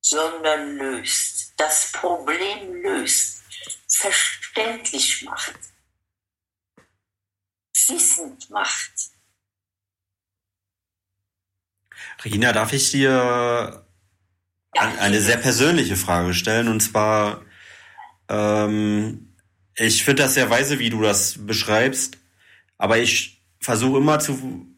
[0.00, 3.42] sondern löst, das Problem löst,
[3.88, 5.58] verständlich macht,
[7.88, 8.92] wissend macht.
[12.24, 13.86] Regina, darf ich dir
[14.72, 16.68] eine sehr persönliche Frage stellen?
[16.68, 17.44] Und zwar,
[18.28, 19.36] ähm,
[19.76, 22.18] ich finde das sehr weise, wie du das beschreibst,
[22.78, 24.73] aber ich versuche immer zu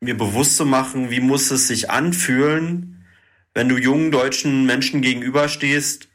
[0.00, 3.04] mir bewusst zu machen, wie muss es sich anfühlen,
[3.54, 6.08] wenn du jungen deutschen Menschen gegenüberstehst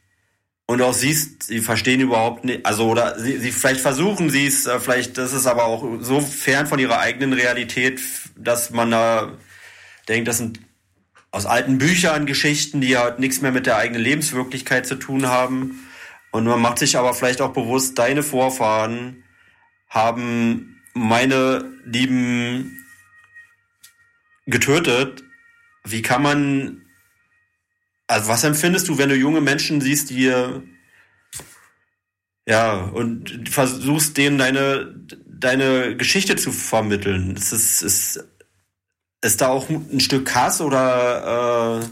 [0.66, 4.66] und auch siehst, sie verstehen überhaupt nicht, also oder sie, sie vielleicht versuchen sie es,
[4.66, 8.00] äh, vielleicht das ist aber auch so fern von ihrer eigenen Realität,
[8.36, 9.36] dass man da
[10.08, 10.60] denkt, das sind
[11.32, 15.88] aus alten Büchern Geschichten, die halt nichts mehr mit der eigenen Lebenswirklichkeit zu tun haben.
[16.30, 19.24] Und man macht sich aber vielleicht auch bewusst, deine Vorfahren
[19.88, 22.81] haben meine lieben
[24.46, 25.22] getötet.
[25.84, 26.82] Wie kann man,
[28.06, 30.32] also was empfindest du, wenn du junge Menschen siehst, die
[32.46, 34.94] ja, und versuchst denen deine,
[35.26, 37.36] deine Geschichte zu vermitteln?
[37.36, 38.24] Ist, es, ist,
[39.20, 41.86] ist da auch ein Stück Hass oder äh,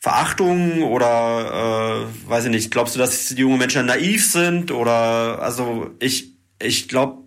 [0.00, 5.40] Verachtung oder äh, weiß ich nicht, glaubst du, dass die jungen Menschen naiv sind oder
[5.40, 7.24] also ich ich glaube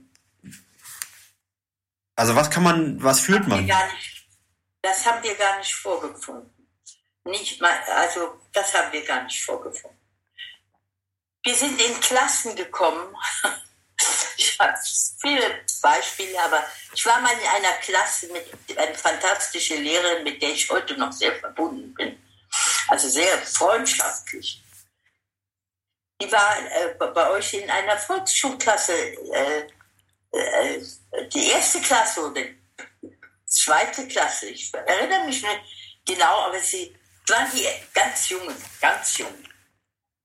[2.16, 3.66] also was kann man was fühlt man?
[3.66, 4.17] Gar nicht
[4.82, 6.54] das haben wir gar nicht vorgefunden.
[7.26, 10.00] Nicht mal, also das haben wir gar nicht vorgefunden.
[11.44, 13.16] Wir sind in Klassen gekommen.
[14.40, 14.78] Ich habe
[15.20, 16.64] viele Beispiele, aber
[16.94, 21.12] ich war mal in einer Klasse mit einer fantastischen Lehrerin, mit der ich heute noch
[21.12, 22.22] sehr verbunden bin.
[22.88, 24.62] Also sehr freundschaftlich.
[26.22, 29.68] Die war äh, bei euch in einer Volksschulklasse, äh,
[30.32, 30.86] äh,
[31.34, 32.42] die erste Klasse oder
[33.64, 34.48] zweite Klasse.
[34.48, 35.62] Ich erinnere mich nicht
[36.06, 36.96] genau, aber sie
[37.28, 39.34] waren die ganz jungen, ganz jung.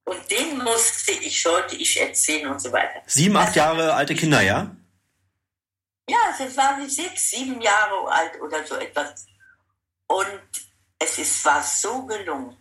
[0.04, 3.02] Und den musste ich, sollte ich erzählen und so weiter.
[3.06, 4.74] Sieben, acht Jahre alte Kinder, ja?
[6.08, 9.26] Ja, sie waren sechs, sieben Jahre alt oder so etwas.
[10.08, 10.40] Und
[10.98, 12.56] es ist, war so gelungen.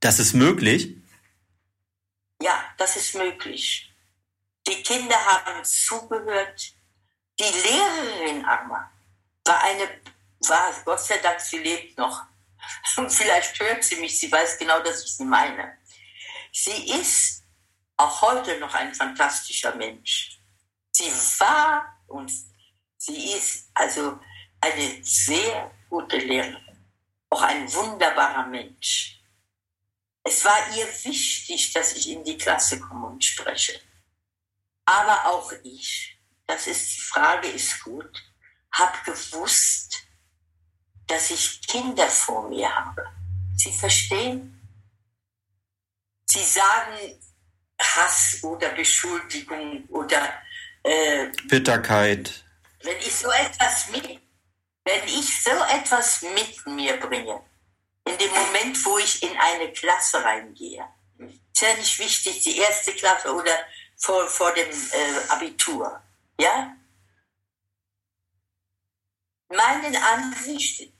[0.00, 0.96] Das ist möglich?
[2.40, 3.92] Ja, das ist möglich.
[4.66, 6.74] Die Kinder haben zugehört.
[7.38, 8.90] Die Lehrerin aber
[9.44, 9.88] war eine,
[10.40, 12.22] war, Gott sei Dank, sie lebt noch.
[12.96, 15.78] Und vielleicht hört sie mich, sie weiß genau, dass ich sie meine.
[16.52, 17.44] Sie ist
[17.96, 20.40] auch heute noch ein fantastischer Mensch.
[20.92, 22.32] Sie war und
[22.96, 24.18] sie ist also
[24.60, 26.88] eine sehr gute Lehrerin,
[27.30, 29.20] auch ein wunderbarer Mensch.
[30.24, 33.80] Es war ihr wichtig, dass ich in die Klasse komme und spreche.
[34.84, 38.24] Aber auch ich, das ist die Frage, ist gut,
[38.72, 40.07] habe gewusst,
[41.08, 43.04] dass ich Kinder vor mir habe.
[43.56, 44.54] Sie verstehen?
[46.26, 47.20] Sie sagen
[47.80, 50.32] Hass oder Beschuldigung oder
[50.82, 52.44] äh, Bitterkeit.
[52.82, 54.04] Wenn ich so etwas mit,
[54.84, 57.40] wenn ich so etwas mit mir bringe,
[58.04, 60.86] in dem Moment, wo ich in eine Klasse reingehe,
[61.18, 63.58] ist ja nicht wichtig, die erste Klasse oder
[63.96, 66.00] vor, vor dem äh, Abitur,
[66.40, 66.74] ja?
[69.48, 70.92] Meinen Ansichten,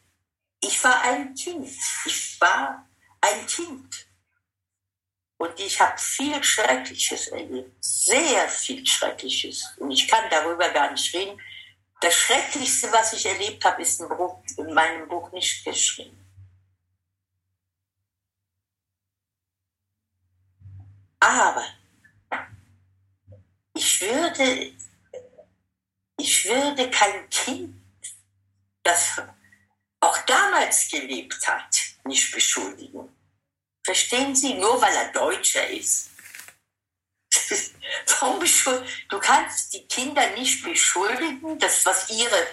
[0.61, 1.71] ich war ein Kind,
[2.05, 2.87] ich war
[3.21, 4.07] ein Kind.
[5.39, 9.77] Und ich habe viel Schreckliches erlebt, sehr viel Schreckliches.
[9.77, 11.41] Und ich kann darüber gar nicht reden.
[12.01, 16.17] Das Schrecklichste, was ich erlebt habe, ist in, meinem Buch nicht geschrieben.
[21.21, 21.65] Aber
[23.75, 24.73] ich würde,
[26.17, 27.81] ich würde kein Kind,
[28.83, 29.21] das
[30.01, 33.09] auch damals gelebt hat, nicht beschuldigen.
[33.85, 34.55] Verstehen Sie?
[34.55, 36.11] Nur weil er Deutscher ist.
[38.21, 38.41] Warum
[39.09, 42.47] du kannst die Kinder nicht beschuldigen, das was ihre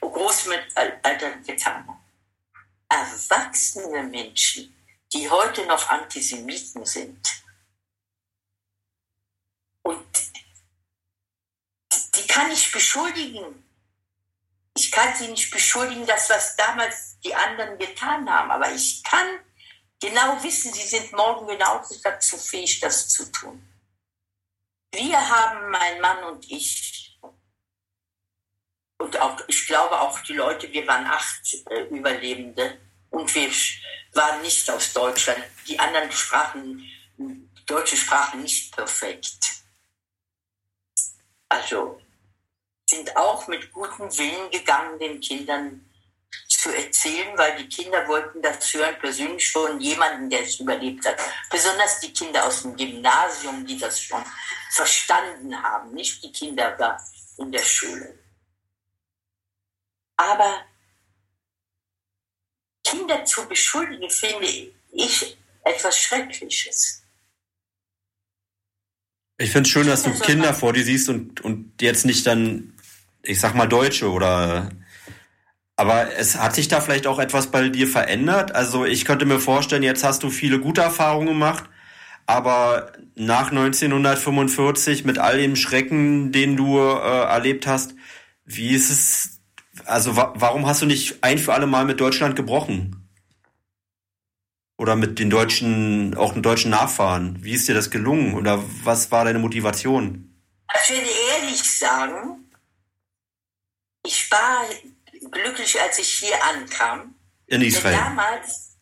[0.00, 1.98] Großeltern getan haben.
[2.88, 4.76] Erwachsene Menschen,
[5.12, 7.42] die heute noch Antisemiten sind.
[9.82, 10.06] Und
[12.14, 13.64] die kann ich beschuldigen.
[14.76, 19.26] Ich kann sie nicht beschuldigen, das was damals die anderen getan haben, aber ich kann
[20.00, 23.62] genau wissen, sie sind morgen genauso dazu fähig, das zu tun.
[24.94, 27.18] Wir haben, mein Mann und ich,
[28.98, 32.78] und auch, ich glaube auch die Leute, wir waren acht äh, Überlebende
[33.10, 33.50] und wir
[34.12, 35.42] waren nicht aus Deutschland.
[35.66, 36.86] Die anderen sprachen,
[37.66, 39.62] deutsche sprachen nicht perfekt.
[41.48, 42.01] Also
[42.92, 45.88] sind auch mit gutem Willen gegangen, den Kindern
[46.46, 51.16] zu erzählen, weil die Kinder wollten das hören, persönlich schon jemanden, der es überlebt hat.
[51.50, 54.22] Besonders die Kinder aus dem Gymnasium, die das schon
[54.70, 56.96] verstanden haben, nicht die Kinder da
[57.38, 58.18] in der Schule.
[60.16, 60.64] Aber
[62.84, 64.46] Kinder zu beschuldigen, finde
[64.92, 67.02] ich etwas Schreckliches.
[69.38, 72.71] Ich finde es schön, dass du Kinder vor dir siehst und, und jetzt nicht dann,
[73.22, 74.70] ich sag mal, Deutsche oder
[75.76, 78.54] aber es hat sich da vielleicht auch etwas bei dir verändert.
[78.54, 81.64] Also ich könnte mir vorstellen, jetzt hast du viele gute Erfahrungen gemacht,
[82.26, 87.94] aber nach 1945 mit all dem Schrecken, den du äh, erlebt hast,
[88.44, 89.40] wie ist es?
[89.86, 93.08] Also wa warum hast du nicht ein für alle Mal mit Deutschland gebrochen?
[94.76, 97.38] Oder mit den deutschen, auch den deutschen Nachfahren?
[97.42, 98.34] Wie ist dir das gelungen?
[98.34, 100.34] Oder was war deine Motivation?
[100.84, 101.08] Ich würde
[101.40, 102.41] ehrlich sagen,
[104.04, 104.64] ich war
[105.30, 107.14] glücklich, als ich hier ankam.
[107.46, 107.94] In Israel.
[107.94, 108.76] Denn damals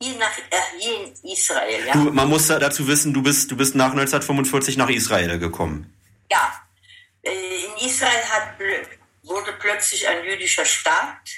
[0.00, 1.86] hier, nach, äh, hier in Israel.
[1.86, 1.92] Ja.
[1.92, 5.92] Du, man muss dazu wissen, du bist, du bist nach 1945 nach Israel gekommen.
[6.30, 6.62] Ja,
[7.22, 8.58] äh, in Israel hat,
[9.22, 11.28] wurde plötzlich ein jüdischer Staat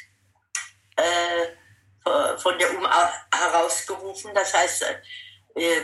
[0.97, 2.87] äh, von der UM
[3.33, 4.31] herausgerufen.
[4.35, 4.85] Das heißt,
[5.57, 5.81] äh,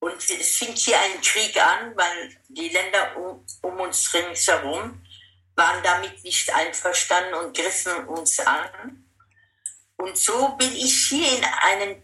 [0.00, 5.01] und es fing hier ein Krieg an, weil die Länder um, um uns ringsherum
[5.54, 9.04] waren damit nicht einverstanden und griffen uns an.
[9.96, 12.02] Und so bin ich hier in einen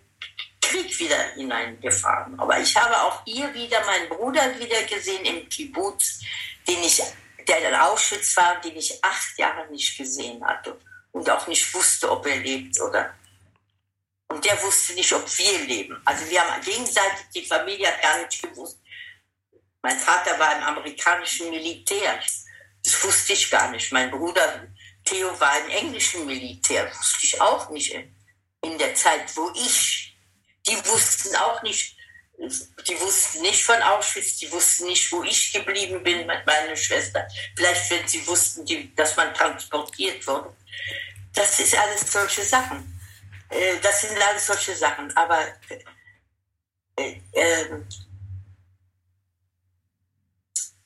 [0.61, 2.39] Krieg wieder hineingefahren.
[2.39, 6.21] Aber ich habe auch hier wieder meinen Bruder wieder gesehen im Kibbutz,
[6.67, 7.03] den ich,
[7.47, 10.79] der in Auschwitz war, den ich acht Jahre nicht gesehen hatte
[11.13, 13.15] und auch nicht wusste, ob er lebt oder.
[14.29, 16.01] Und der wusste nicht, ob wir leben.
[16.05, 18.79] Also wir haben gegenseitig, die Familie hat gar nicht gewusst.
[19.83, 22.21] Mein Vater war im amerikanischen Militär.
[22.89, 23.93] Das wusste ich gar nicht.
[23.93, 24.67] Mein Bruder
[25.05, 26.91] Theo war im englischen Militär.
[26.91, 30.17] Wusste ich auch nicht in der Zeit, wo ich.
[30.67, 31.99] Die wussten auch nicht,
[32.39, 37.29] die wussten nicht von Auschwitz, die wussten nicht, wo ich geblieben bin mit meiner Schwester.
[37.55, 40.57] Vielleicht, wenn sie wussten, die, dass man transportiert wurde.
[41.35, 42.99] Das ist alles solche Sachen.
[43.51, 45.15] Äh, das sind alles solche Sachen.
[45.15, 45.47] Aber
[46.97, 47.83] äh, äh,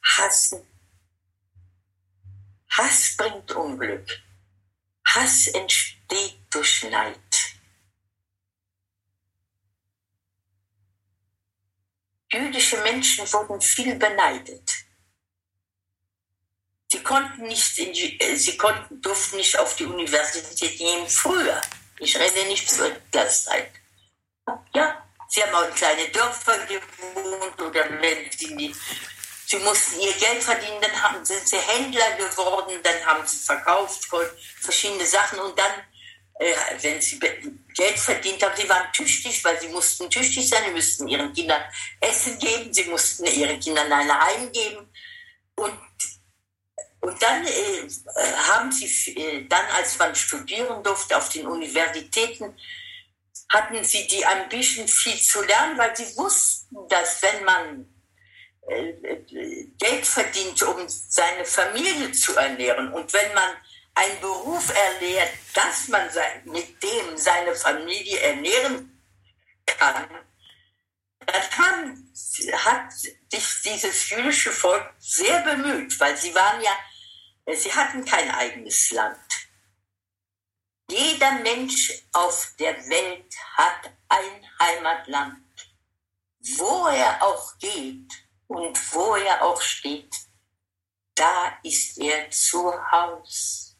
[0.03, 0.72] Hassen.
[2.79, 4.07] Hass bringt Unglück.
[5.07, 7.19] Hass entsteht durch Neid.
[12.33, 14.73] Jüdische Menschen wurden viel beneidet.
[16.91, 21.61] Sie konnten nicht, die, äh, sie konnten, durften nicht auf die Universität gehen früher.
[21.99, 23.71] Ich rede nicht zur Gleitzeit.
[24.75, 28.77] Ja, sie haben auch in kleine Dörfer gewohnt oder wenn sie nicht,
[29.53, 34.09] sie mussten ihr Geld verdienen, dann haben, sind sie Händler geworden, dann haben sie verkauft
[34.61, 35.73] verschiedene Sachen und dann
[36.41, 40.73] äh, wenn sie Geld verdient haben, sie waren tüchtig, weil sie mussten tüchtig sein, sie
[40.73, 41.63] mussten ihren Kindern
[42.01, 44.91] Essen geben, sie mussten ihren Kindern ein Heim geben.
[45.57, 45.79] Und,
[47.01, 47.89] und dann äh,
[48.49, 52.57] haben sie, äh, dann als man studieren durfte auf den Universitäten,
[53.51, 57.92] hatten sie die Ambition viel zu lernen, weil sie wussten, dass wenn man
[58.67, 63.57] Geld verdient, um seine Familie zu ernähren und wenn man
[63.95, 66.09] einen Beruf erlehrt, dass man
[66.45, 69.03] mit dem seine Familie ernähren
[69.67, 70.09] kann,
[71.27, 72.13] dann
[72.65, 76.77] hat sich dieses jüdische Volk sehr bemüht, weil sie waren ja,
[77.55, 79.19] sie hatten kein eigenes Land.
[80.91, 85.39] Jeder Mensch auf der Welt hat ein Heimatland.
[86.57, 88.22] Wo er auch geht
[88.55, 90.15] und wo er auch steht,
[91.15, 93.77] da ist er zu Hause.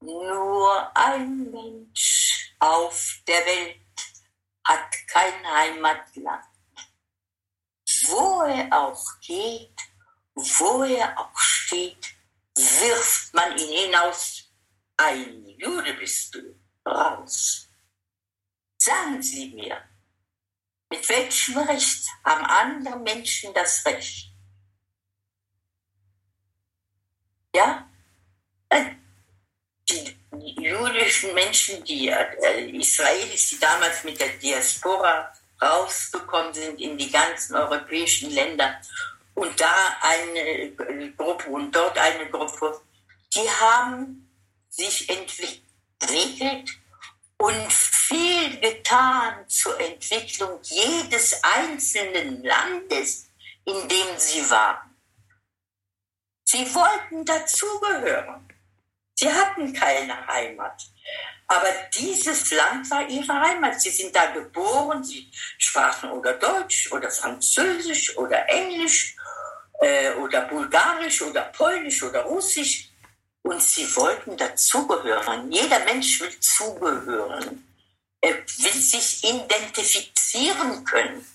[0.00, 3.80] Nur ein Mensch auf der Welt
[4.64, 6.44] hat kein Heimatland.
[8.06, 9.78] Wo er auch geht,
[10.34, 12.14] wo er auch steht,
[12.54, 14.50] wirft man ihn hinaus.
[14.96, 16.54] Ein Jude bist du,
[16.86, 17.68] raus.
[18.78, 19.82] Sagen Sie mir,
[20.94, 24.30] mit welchem Recht haben andere Menschen das Recht?
[27.54, 27.88] Ja?
[30.32, 37.10] die jüdischen Menschen, die äh, Israelis, die damals mit der Diaspora rausgekommen sind in die
[37.10, 38.80] ganzen europäischen Länder
[39.34, 42.80] und da eine Gruppe und dort eine Gruppe,
[43.32, 44.28] die haben
[44.68, 46.70] sich entwickelt
[47.44, 53.28] und viel getan zur Entwicklung jedes einzelnen Landes,
[53.66, 54.96] in dem sie waren.
[56.48, 58.48] Sie wollten dazugehören.
[59.14, 60.80] Sie hatten keine Heimat.
[61.46, 63.78] Aber dieses Land war ihre Heimat.
[63.78, 69.16] Sie sind da geboren, sie sprachen oder Deutsch oder Französisch oder Englisch
[69.80, 72.93] äh, oder Bulgarisch oder Polnisch oder Russisch.
[73.46, 75.52] Und sie wollten dazugehören.
[75.52, 77.68] Jeder Mensch will zugehören.
[78.20, 81.26] Er will sich identifizieren können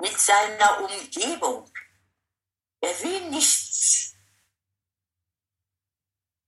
[0.00, 1.68] mit seiner Umgebung.
[2.80, 4.14] Er will nichts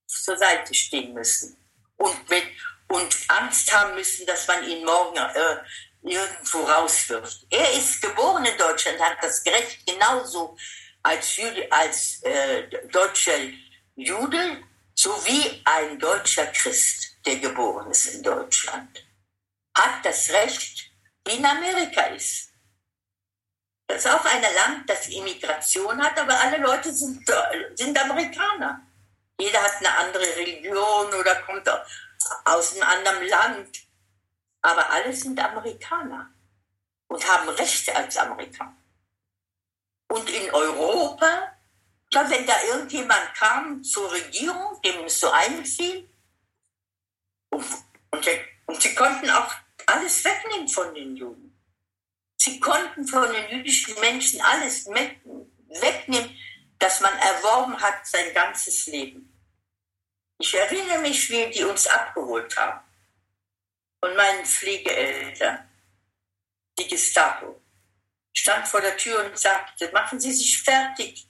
[0.07, 1.57] zur Seite stehen müssen
[1.97, 2.45] und, mit,
[2.89, 5.57] und Angst haben müssen, dass man ihn morgen äh,
[6.03, 7.47] irgendwo rauswirft.
[7.51, 10.57] Er ist geboren in Deutschland, hat das Recht genauso
[11.03, 13.39] als, Jude, als äh, deutscher
[13.99, 14.63] Jude
[14.95, 19.05] sowie ein deutscher Christ, der geboren ist in Deutschland,
[19.77, 20.93] hat das Recht,
[21.27, 22.53] wie in Amerika ist.
[23.89, 27.29] Das ist auch ein Land, das Immigration hat, aber alle Leute sind,
[27.75, 28.87] sind Amerikaner.
[29.41, 31.69] Jeder hat eine andere Religion oder kommt
[32.45, 33.79] aus einem anderen Land.
[34.63, 36.33] Aber alle sind Amerikaner
[37.09, 38.77] und haben Rechte als Amerikaner.
[40.09, 41.58] Und in Europa,
[42.13, 46.09] ja, wenn da irgendjemand kam zur Regierung, dem es so einfiel,
[47.51, 47.65] und,
[48.67, 49.55] und, sie konnten auch
[49.87, 51.59] alles wegnehmen von den Juden.
[52.37, 56.39] Sie konnten von den jüdischen Menschen alles wegnehmen,
[56.79, 59.35] das man erworben hat sein ganzes Leben.
[60.41, 62.81] Ich erinnere mich, wie die uns abgeholt haben.
[64.01, 65.69] Und meinen Pflegeeltern,
[66.79, 67.61] die Gestapo,
[68.33, 71.28] stand vor der Tür und sagte, machen Sie sich fertig.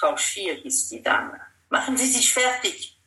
[0.00, 1.38] Frau Schier hieß die Dame.
[1.68, 2.98] Machen Sie sich fertig.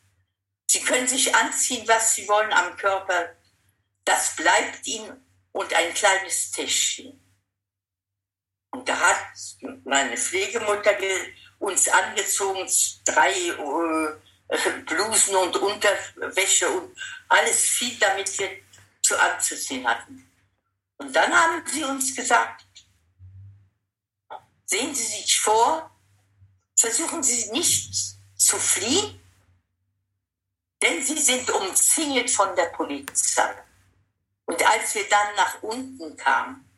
[0.68, 3.36] Sie können sich anziehen, was Sie wollen am Körper.
[4.06, 5.06] das bleibt ihm
[5.54, 7.20] und ein kleines Täschchen.
[8.72, 9.18] Und da hat
[9.86, 10.98] meine Pflegemutter
[11.60, 12.70] uns angezogen,
[13.06, 16.98] drei äh, Blusen und Unterwäsche und
[17.30, 18.50] alles viel, damit wir
[19.02, 20.30] zu anzuziehen hatten.
[20.98, 22.66] Und dann haben sie uns gesagt,
[24.66, 25.93] sehen Sie sich vor,
[26.84, 27.96] versuchen Sie nicht
[28.36, 29.22] zu fliehen,
[30.82, 33.54] denn Sie sind umzingelt von der Polizei.
[34.46, 36.70] Und als wir dann nach unten kamen,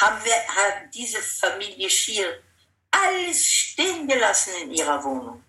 [0.00, 2.42] haben wir haben diese Familie Schier
[2.90, 5.44] alles stehen gelassen in ihrer Wohnung.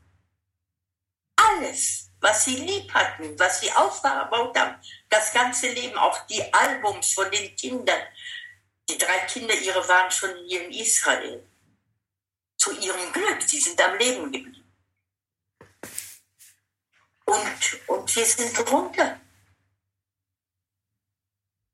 [1.36, 4.76] Alles, was sie lieb hatten, was sie aufgebaut haben,
[5.10, 8.04] das ganze Leben, auch die Albums von den Kindern.
[8.88, 11.44] Die drei Kinder, ihre waren schon hier in Israel.
[12.62, 14.64] Zu ihrem Glück, sie sind am Leben geblieben.
[17.26, 19.20] Und, und wir sind runter.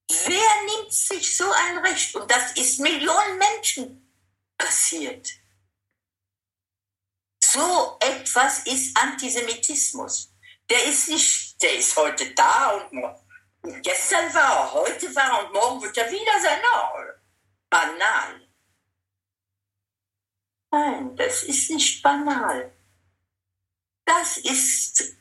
[0.10, 2.16] Wer nimmt sich so ein Recht?
[2.16, 4.14] Und das ist Millionen Menschen
[4.58, 5.28] passiert.
[7.44, 10.32] So etwas ist Antisemitismus.
[10.70, 15.54] Der ist nicht, der ist heute da und gestern war er, heute war er und
[15.54, 16.62] morgen wird er wieder sein.
[16.62, 17.14] No,
[17.70, 18.47] banal.
[20.72, 22.74] Nein, das ist nicht banal.
[24.06, 25.16] Das ist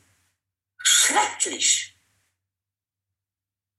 [0.77, 1.97] schrecklich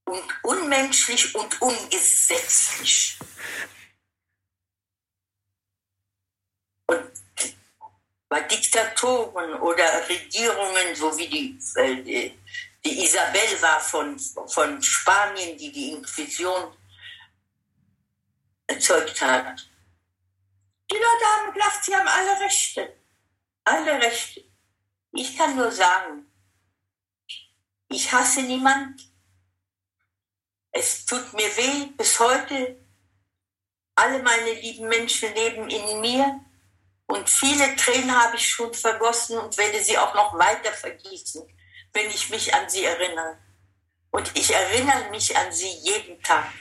[0.05, 3.19] und unmenschlich und ungesetzlich.
[6.87, 7.13] Und
[8.29, 12.33] bei Diktatoren oder Regierungen, so wie die, äh,
[12.85, 16.77] die Isabel war von, von Spanien, die die Inquisition
[18.67, 19.68] erzeugt hat.
[20.91, 22.97] Die Leute haben gedacht, sie haben alle Rechte.
[23.65, 24.45] Alle Rechte.
[25.13, 26.27] Ich kann nur sagen,
[27.89, 29.01] ich hasse niemand.
[30.71, 32.79] Es tut mir weh bis heute.
[33.95, 36.41] Alle meine lieben Menschen leben in mir.
[37.07, 41.43] Und viele Tränen habe ich schon vergossen und werde sie auch noch weiter vergießen,
[41.95, 43.39] wenn ich mich an sie erinnere.
[44.11, 46.53] Und ich erinnere mich an sie jeden Tag.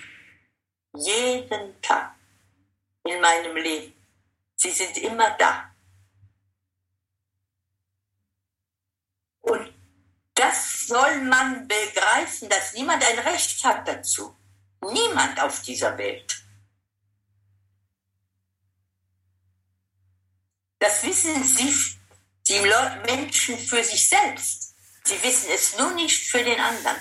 [0.96, 2.16] Jeden Tag
[3.04, 3.97] in meinem Leben.
[4.58, 5.74] Sie sind immer da.
[9.42, 9.74] Und
[10.34, 14.36] das soll man begreifen, dass niemand ein Recht hat dazu.
[14.82, 16.44] Niemand auf dieser Welt.
[20.80, 21.74] Das wissen sie,
[22.48, 22.60] die
[23.06, 24.76] Menschen für sich selbst.
[25.04, 26.98] Sie wissen es nur nicht für den anderen.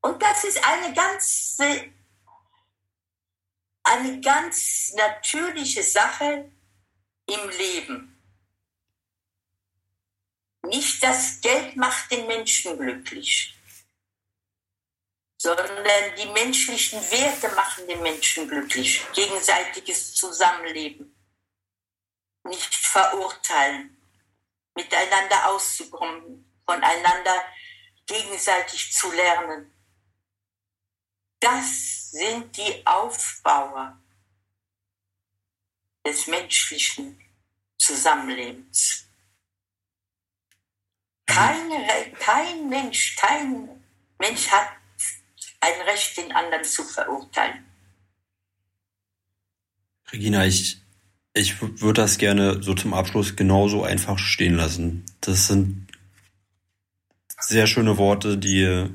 [0.00, 1.56] Und das ist eine ganz,
[3.94, 6.50] eine ganz natürliche Sache
[7.26, 8.10] im Leben.
[10.62, 13.54] Nicht das Geld macht den Menschen glücklich
[15.44, 15.84] sondern
[16.16, 19.04] die menschlichen Werte machen den Menschen glücklich.
[19.12, 21.14] Gegenseitiges Zusammenleben,
[22.44, 23.94] nicht verurteilen,
[24.74, 27.44] miteinander auszukommen, voneinander
[28.06, 29.70] gegenseitig zu lernen.
[31.40, 33.98] Das sind die Aufbauer
[36.06, 37.18] des menschlichen
[37.76, 39.06] Zusammenlebens.
[41.26, 43.68] Keine, kein Mensch, kein
[44.18, 44.68] Mensch hat
[45.60, 47.64] ein Recht, den anderen zu verurteilen.
[50.12, 50.80] Regina, ich,
[51.32, 55.04] ich würde das gerne so zum Abschluss genauso einfach stehen lassen.
[55.20, 55.88] Das sind
[57.40, 58.88] sehr schöne Worte, die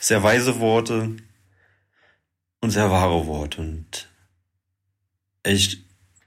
[0.00, 1.16] sehr weise Worte
[2.66, 3.60] und sehr wahre Worte.
[3.60, 4.08] Und
[5.44, 5.84] ich,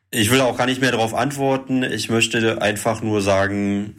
[0.10, 1.84] ich will auch gar nicht mehr darauf antworten.
[1.84, 3.96] Ich möchte einfach nur sagen,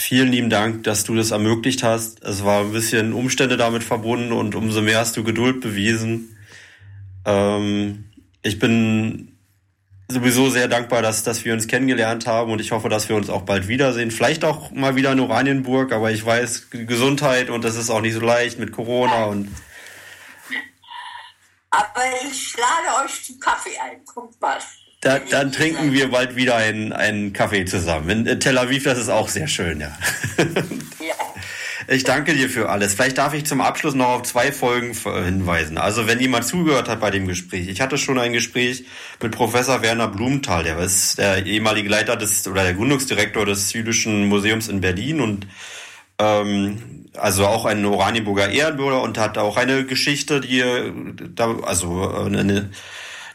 [0.00, 2.22] Vielen lieben Dank, dass du das ermöglicht hast.
[2.22, 6.36] Es war ein bisschen Umstände damit verbunden und umso mehr hast du Geduld bewiesen.
[7.24, 8.04] Ähm,
[8.42, 9.32] ich bin
[10.08, 13.28] sowieso sehr dankbar, dass, dass wir uns kennengelernt haben und ich hoffe, dass wir uns
[13.28, 14.12] auch bald wiedersehen.
[14.12, 18.14] Vielleicht auch mal wieder in Oranienburg, aber ich weiß, Gesundheit und das ist auch nicht
[18.14, 19.48] so leicht mit Corona und.
[21.70, 24.04] Aber ich lade euch zum Kaffee ein.
[24.04, 24.58] Kommt mal.
[25.00, 28.26] Da, dann trinken wir bald wieder einen, einen Kaffee zusammen.
[28.26, 29.96] In Tel Aviv, das ist auch sehr schön, ja.
[30.98, 31.14] ja.
[31.90, 32.94] Ich danke dir für alles.
[32.94, 34.92] Vielleicht darf ich zum Abschluss noch auf zwei Folgen
[35.24, 35.78] hinweisen.
[35.78, 37.68] Also wenn jemand zugehört hat bei dem Gespräch.
[37.68, 38.84] Ich hatte schon ein Gespräch
[39.22, 44.26] mit Professor Werner Blumenthal, der ist der ehemalige Leiter des oder der Gründungsdirektor des Jüdischen
[44.26, 45.46] Museums in Berlin und
[46.18, 50.62] ähm, also auch ein Oranienburger Ehrenbürger und hat auch eine Geschichte, die
[51.34, 52.70] da, also eine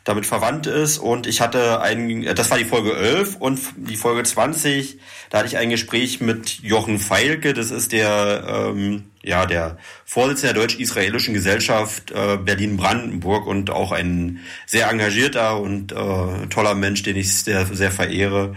[0.03, 0.97] damit verwandt ist.
[0.97, 4.97] Und ich hatte ein, das war die Folge 11 und die Folge 20,
[5.29, 10.53] da hatte ich ein Gespräch mit Jochen Feilke, das ist der, ähm, ja, der Vorsitzende
[10.53, 17.15] der deutsch-israelischen Gesellschaft äh, Berlin-Brandenburg und auch ein sehr engagierter und äh, toller Mensch, den
[17.15, 18.55] ich sehr, sehr verehre.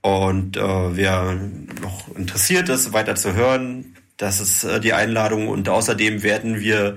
[0.00, 0.60] Und äh,
[0.96, 1.36] wer
[1.82, 5.48] noch interessiert ist, weiter zu hören, das ist äh, die Einladung.
[5.48, 6.96] Und außerdem werden wir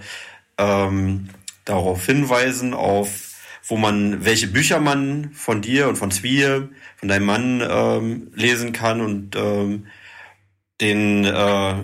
[0.57, 1.29] ähm,
[1.65, 3.29] darauf hinweisen, auf
[3.67, 8.73] wo man, welche Bücher man von dir und von Zwie, von deinem Mann ähm, lesen
[8.73, 9.87] kann und ähm,
[10.81, 11.75] den äh,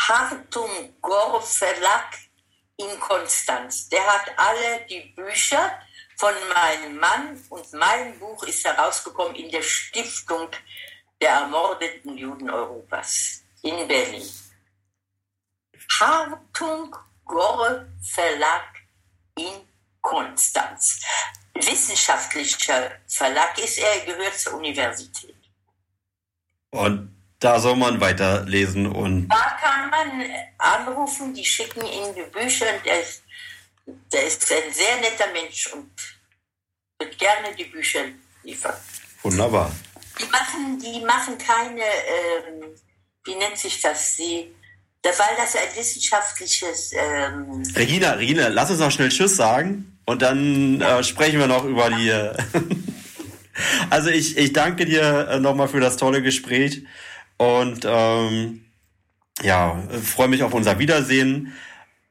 [0.00, 0.70] Hartung
[1.00, 2.16] Gore Verlag
[2.76, 3.88] in Konstanz.
[3.88, 5.72] Der hat alle die Bücher
[6.16, 10.48] von meinem Mann und mein Buch ist herausgekommen in der Stiftung
[11.20, 14.30] der ermordeten Juden Europas in Berlin.
[16.00, 16.94] Hartung
[17.24, 18.68] Gore Verlag
[19.36, 19.56] in
[20.00, 21.00] Konstanz.
[21.54, 25.34] Wissenschaftlicher Verlag ist er, gehört zur Universität.
[26.70, 29.28] Und da soll man weiterlesen und.
[29.28, 32.66] Da kann man anrufen, die schicken ihm die Bücher.
[32.84, 33.22] Der ist,
[34.12, 35.90] der ist ein sehr netter Mensch und
[36.98, 38.04] wird gerne die Bücher
[38.42, 38.76] liefern.
[39.22, 39.70] Wunderbar.
[40.18, 42.65] Die machen, die machen keine, ähm,
[43.26, 44.16] wie nennt sich das?
[44.16, 44.50] Sie
[45.04, 46.92] weil das ein wissenschaftliches.
[46.92, 51.64] Ähm Regina, Regina, lass uns noch schnell Tschüss sagen und dann äh, sprechen wir noch
[51.64, 52.10] über die.
[53.88, 56.82] Also ich, ich danke dir äh, nochmal für das tolle Gespräch
[57.38, 58.66] und ähm,
[59.40, 61.54] ja, freue mich auf unser Wiedersehen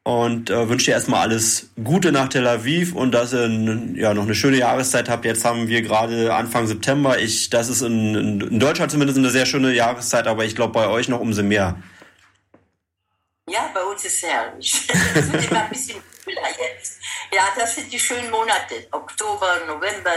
[0.06, 3.50] und äh, wünsche dir erstmal alles Gute nach Tel Aviv und dass ihr
[3.96, 5.26] ja noch eine schöne Jahreszeit habt.
[5.26, 7.18] Jetzt haben wir gerade Anfang September.
[7.18, 10.88] Ich, das ist in, in Deutschland zumindest eine sehr schöne Jahreszeit, aber ich glaube bei
[10.88, 11.82] euch noch umso mehr.
[13.50, 14.88] Ja, bei uns ist es herrlich.
[15.16, 17.00] Es wird immer ein bisschen kühler jetzt.
[17.34, 18.88] Ja, das sind die schönen Monate.
[18.92, 20.12] Oktober, November.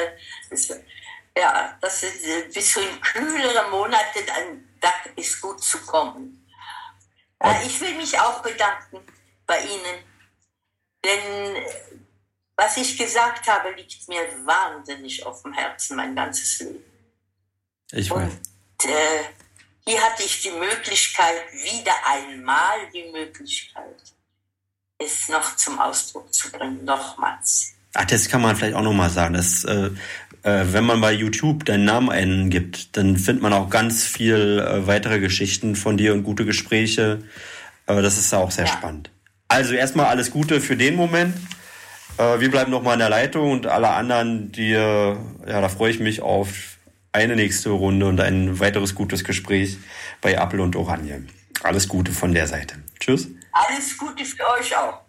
[1.35, 6.47] Ja, das sind ein bisschen kühlere Monate, dann da ist gut zu kommen.
[7.65, 9.01] Ich will mich auch bedanken
[9.49, 10.05] bei Ihnen,
[11.05, 11.65] denn
[12.57, 16.85] was ich gesagt habe, liegt mir wahnsinnig auf dem Herzen, mein ganzes Leben.
[17.93, 18.31] Ich weiß.
[18.31, 19.25] Und äh,
[19.87, 24.03] hier hatte ich die Möglichkeit, wieder einmal die Möglichkeit,
[24.99, 27.75] es noch zum Ausdruck zu bringen, nochmals.
[27.95, 29.35] Ach, das kann man vielleicht auch nochmal sagen.
[29.35, 29.91] Dass, äh,
[30.43, 34.87] äh, wenn man bei YouTube deinen Namen eingibt, dann findet man auch ganz viel äh,
[34.87, 37.23] weitere Geschichten von dir und gute Gespräche.
[37.87, 38.73] Das ist auch sehr ja.
[38.73, 39.11] spannend.
[39.49, 41.35] Also erstmal alles Gute für den Moment.
[42.19, 45.17] Äh, wir bleiben nochmal in der Leitung und alle anderen, die, ja,
[45.47, 46.77] da freue ich mich auf
[47.13, 49.79] eine nächste Runde und ein weiteres gutes Gespräch
[50.21, 51.25] bei Apple und Oranje.
[51.63, 52.77] Alles Gute von der Seite.
[53.01, 53.29] Tschüss.
[53.53, 55.08] Alles Gute für euch auch.